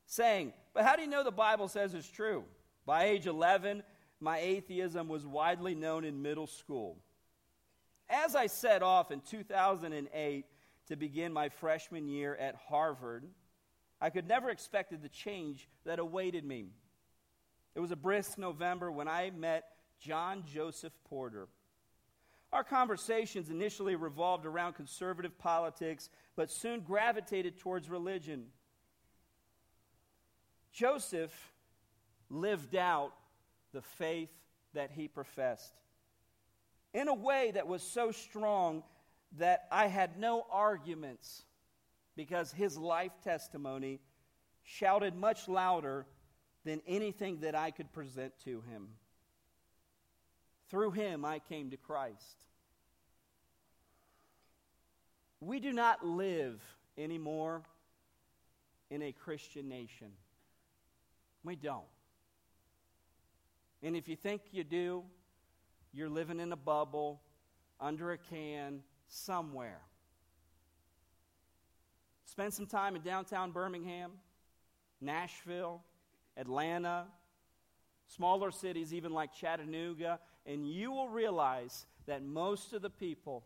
[0.05, 2.45] saying, But how do you know the Bible says it's true?
[2.85, 3.83] By age 11,
[4.19, 6.97] my atheism was widely known in middle school.
[8.09, 10.45] As I set off in 2008
[10.87, 13.25] to begin my freshman year at Harvard,
[14.01, 16.69] I could never expected the change that awaited me.
[17.75, 19.65] It was a brisk November when I met
[19.99, 21.47] John Joseph Porter.
[22.51, 28.47] Our conversations initially revolved around conservative politics, but soon gravitated towards religion.
[30.71, 31.53] Joseph
[32.29, 33.13] lived out
[33.73, 34.29] the faith
[34.73, 35.73] that he professed
[36.93, 38.83] in a way that was so strong
[39.37, 41.43] that I had no arguments
[42.15, 43.99] because his life testimony
[44.63, 46.05] shouted much louder
[46.65, 48.89] than anything that I could present to him.
[50.69, 52.45] Through him, I came to Christ.
[55.39, 56.61] We do not live
[56.97, 57.61] anymore
[58.89, 60.11] in a Christian nation.
[61.43, 61.85] We don't.
[63.81, 65.03] And if you think you do,
[65.93, 67.21] you're living in a bubble,
[67.79, 69.81] under a can, somewhere.
[72.25, 74.11] Spend some time in downtown Birmingham,
[75.01, 75.81] Nashville,
[76.37, 77.05] Atlanta,
[78.07, 83.43] smaller cities, even like Chattanooga, and you will realize that most of the people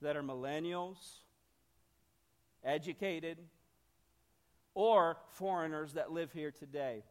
[0.00, 0.96] that are millennials,
[2.64, 3.38] educated,
[4.74, 7.02] or foreigners that live here today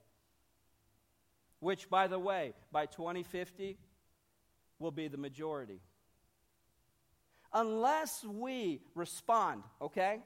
[1.64, 3.78] which, by the way, by 2050
[4.80, 5.80] will be the majority.
[7.54, 10.20] Unless we respond, okay?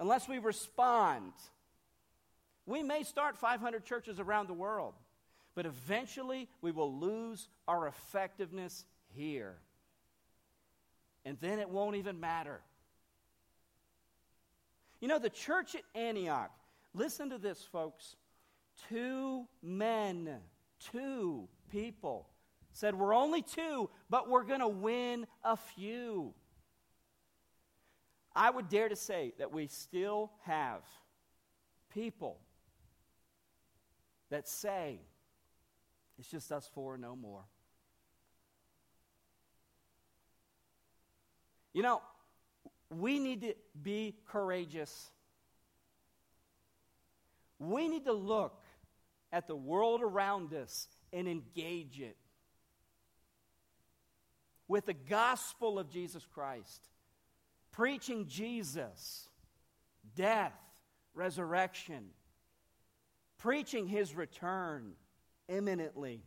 [0.00, 1.32] Unless we respond,
[2.66, 4.94] we may start 500 churches around the world,
[5.54, 8.84] but eventually we will lose our effectiveness
[9.14, 9.56] here.
[11.24, 12.60] And then it won't even matter.
[15.00, 16.50] You know, the church at Antioch,
[16.94, 18.16] listen to this, folks.
[18.88, 20.40] Two men,
[20.92, 22.26] two people
[22.72, 26.34] said, We're only two, but we're going to win a few.
[28.34, 30.82] I would dare to say that we still have
[31.92, 32.38] people
[34.30, 35.00] that say,
[36.18, 37.44] It's just us four, no more.
[41.72, 42.02] You know,
[42.90, 45.10] we need to be courageous.
[47.58, 48.59] We need to look
[49.32, 52.16] at the world around us and engage it
[54.68, 56.88] with the gospel of Jesus Christ,
[57.72, 59.28] preaching Jesus,
[60.14, 60.54] death,
[61.14, 62.10] resurrection,
[63.38, 64.92] preaching his return
[65.48, 66.22] imminently,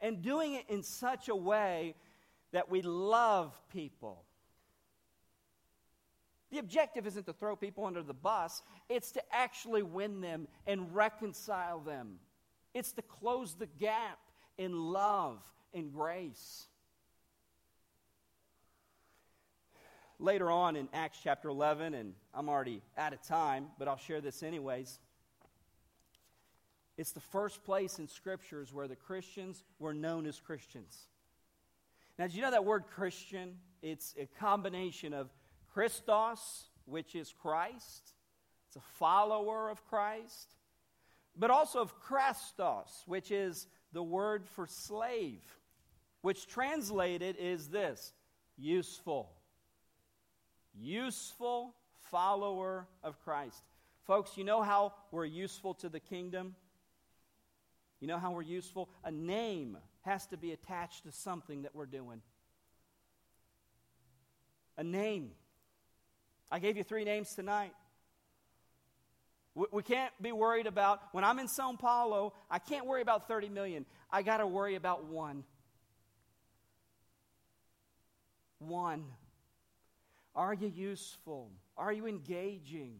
[0.00, 1.96] and doing it in such a way
[2.52, 4.25] that we love people
[6.50, 10.94] the objective isn't to throw people under the bus, it's to actually win them and
[10.94, 12.18] reconcile them.
[12.74, 14.18] It's to close the gap
[14.58, 15.42] in love
[15.74, 16.66] and grace.
[20.18, 24.20] Later on in Acts chapter 11, and I'm already out of time, but I'll share
[24.20, 24.98] this anyways.
[26.96, 30.96] It's the first place in scriptures where the Christians were known as Christians.
[32.18, 33.56] Now, did you know that word Christian?
[33.82, 35.28] It's a combination of
[35.76, 38.14] Christos, which is Christ.
[38.66, 40.54] It's a follower of Christ.
[41.36, 45.42] But also of Christos, which is the word for slave,
[46.22, 48.14] which translated is this
[48.56, 49.30] useful.
[50.74, 51.74] Useful
[52.10, 53.62] follower of Christ.
[54.06, 56.56] Folks, you know how we're useful to the kingdom?
[58.00, 58.88] You know how we're useful?
[59.04, 62.22] A name has to be attached to something that we're doing.
[64.78, 65.32] A name.
[66.50, 67.72] I gave you three names tonight.
[69.54, 73.26] We, we can't be worried about, when I'm in Sao Paulo, I can't worry about
[73.26, 73.86] 30 million.
[74.10, 75.44] I got to worry about one.
[78.58, 79.04] One.
[80.34, 81.50] Are you useful?
[81.76, 82.96] Are you engaging?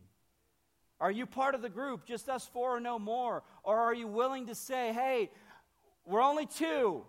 [0.99, 3.43] Are you part of the group, just us four or no more?
[3.63, 5.31] Or are you willing to say, hey,
[6.07, 7.05] we're only two,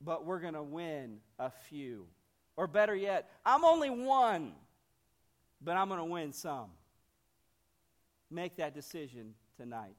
[0.00, 2.06] but we're going to win a few?
[2.56, 4.52] Or better yet, I'm only one,
[5.64, 6.70] but I'm going to win some.
[8.30, 9.94] Make that decision tonight.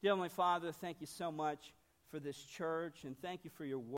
[0.00, 1.74] Dear Heavenly Father, thank you so much
[2.10, 3.88] for this church and thank you for your word.